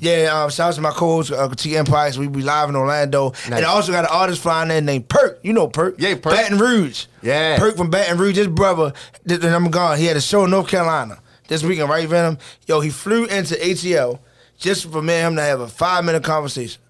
[0.00, 2.12] Yeah, um, shout out to my co-host uh, T Empire.
[2.12, 5.08] So we be live in Orlando, and I also got an artist flying in named
[5.08, 5.40] Perk.
[5.42, 5.96] You know Perk?
[5.98, 6.32] Yeah, Perk.
[6.34, 7.06] Baton Rouge.
[7.22, 7.58] Yeah.
[7.58, 8.36] Perk from Baton Rouge.
[8.36, 8.92] His brother,
[9.28, 9.98] th- and I'm gone.
[9.98, 11.18] He had a show in North Carolina
[11.48, 12.38] this weekend, right, Venom?
[12.66, 14.18] Yo, he flew into ATL
[14.58, 16.80] just for me and him to have a five minute conversation,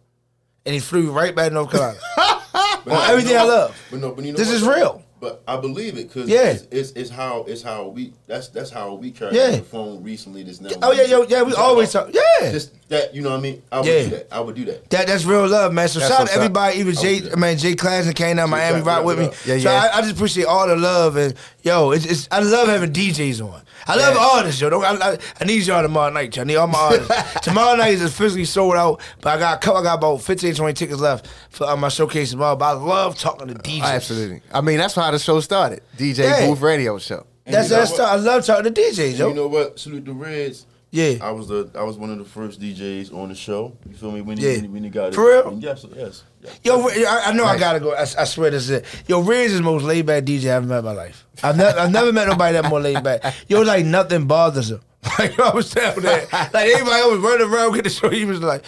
[0.65, 1.99] and he flew right back to North Carolina.
[2.17, 2.43] But
[2.87, 3.83] On no, everything you know I love.
[3.91, 4.57] But no, but you know This what?
[4.57, 5.03] is real.
[5.19, 6.51] But I believe it because Yeah.
[6.51, 9.53] it's, it's, it's how it's how we that's that's how we carry Yeah.
[9.53, 10.43] the phone recently.
[10.43, 10.69] This now.
[10.83, 12.51] Oh, yeah, yo, yeah, we It's always talk- yeah.
[12.53, 13.63] Just that you know what I mean.
[13.73, 14.03] I would Yeah.
[14.05, 14.29] do that.
[14.31, 14.91] I would do that.
[14.91, 15.89] That that's real love, man.
[15.89, 16.79] So That's shout out to everybody.
[16.81, 17.33] Even Jay, Okay.
[17.33, 19.25] I mean Jay Class and came down Miami, Class, rock with me.
[19.27, 19.47] what up?
[19.47, 19.71] Yeah, so.
[19.71, 23.41] I, I just appreciate all the love and yo, it's, it's I love having DJs
[23.41, 23.63] on.
[23.89, 24.21] I love Yeah.
[24.39, 24.69] artists, yo.
[24.69, 26.35] Don't, I, I, I need y'all tomorrow night.
[26.37, 26.43] yo.
[26.43, 27.41] I need all my artists.
[27.43, 30.55] tomorrow night is officially sold out, but I got a couple, I got about 15,
[30.57, 32.57] 20 tickets left for uh, my showcase tomorrow.
[32.57, 33.83] But I love talking to DJs.
[33.83, 34.43] Absolutely.
[34.53, 35.83] I mean, that's how the show started.
[35.97, 36.47] DJ Yeah.
[36.47, 37.27] Booth Radio Show.
[37.45, 38.01] That's you know that's what?
[38.01, 39.29] I love talking to DJs, yo.
[39.29, 39.79] you know what?
[39.79, 40.67] Salute the Reds.
[40.91, 41.19] Yeah.
[41.21, 43.77] I was the I was one of the first DJs on the show.
[43.89, 44.21] You feel me?
[44.21, 44.51] When Yeah.
[44.51, 45.15] he, when he, when he got it.
[45.15, 45.57] For real?
[45.61, 46.25] Yes, yes.
[46.43, 46.61] yes.
[46.65, 47.93] Yo, I, I know I gotta go.
[47.95, 48.85] I, I swear this is it.
[49.07, 51.27] Yo, Riz is the most laid back DJ I've ever met in my life.
[51.43, 53.23] I've never, I've never met nobody that more laid back.
[53.49, 54.81] Yo, like nothing bothers him.
[55.19, 56.33] Like I was telling that.
[56.53, 58.09] Like everybody always running around get the show.
[58.11, 58.65] He was like,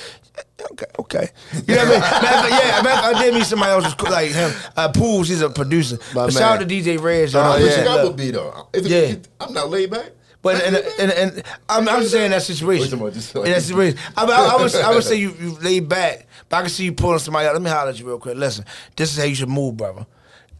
[0.73, 1.31] okay, okay.
[1.67, 2.01] You know what I mean?
[2.01, 4.31] Matter of fact, yeah, matter of fact, I did meet somebody else who's cool, like
[4.31, 4.53] him.
[4.77, 5.99] Uh, Pools, he's a producer.
[6.15, 6.85] My but shout out to man.
[6.85, 7.33] DJ Rez.
[7.33, 7.41] yo.
[7.41, 7.55] Oh, I yeah.
[7.63, 8.07] appreciate I love.
[8.09, 8.69] would be though.
[8.73, 8.99] If it- Yeah.
[8.99, 10.13] if- I'm not laid back.
[10.41, 12.83] But I'm and, and, and, I'm, I'm just saying that situation.
[12.83, 15.57] Wait, somebody just- In that situation, I, I, I would I would say you you
[15.61, 17.55] laid back, but I can see you pulling somebody out.
[17.55, 18.37] Let me holler at you real quick.
[18.37, 18.65] Listen,
[18.97, 20.07] this is how you should move, brother.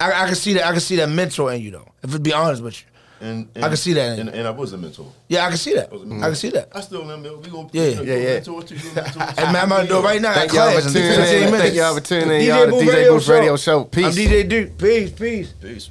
[0.01, 0.67] I, I can see that.
[0.67, 1.93] I can see that mentor in you though.
[2.03, 2.87] If to be honest with you,
[3.21, 5.13] And, I can see that And, and I was a mentor.
[5.29, 5.91] yeah, I can see that.
[5.91, 6.13] I was a mm-hmm.
[6.13, 6.29] I mentor.
[6.29, 6.69] can see that.
[6.73, 7.23] I still am.
[7.23, 7.85] We gonna Yeah.
[7.85, 8.35] you know, Yeah, you yeah.
[8.35, 10.31] Mentor to you, mentor to Hey man, I'm gonna do it right now.
[10.31, 11.59] I Thank got y'all for tuning in.
[11.59, 12.47] Thank y'all for tuning in.
[12.47, 13.85] Y'all, the Boo DJ Booth Radio Show.
[13.85, 14.07] Peace.
[14.07, 14.79] I'm DJ Duke.
[14.79, 15.53] Peace, peace.
[15.61, 15.91] Peace.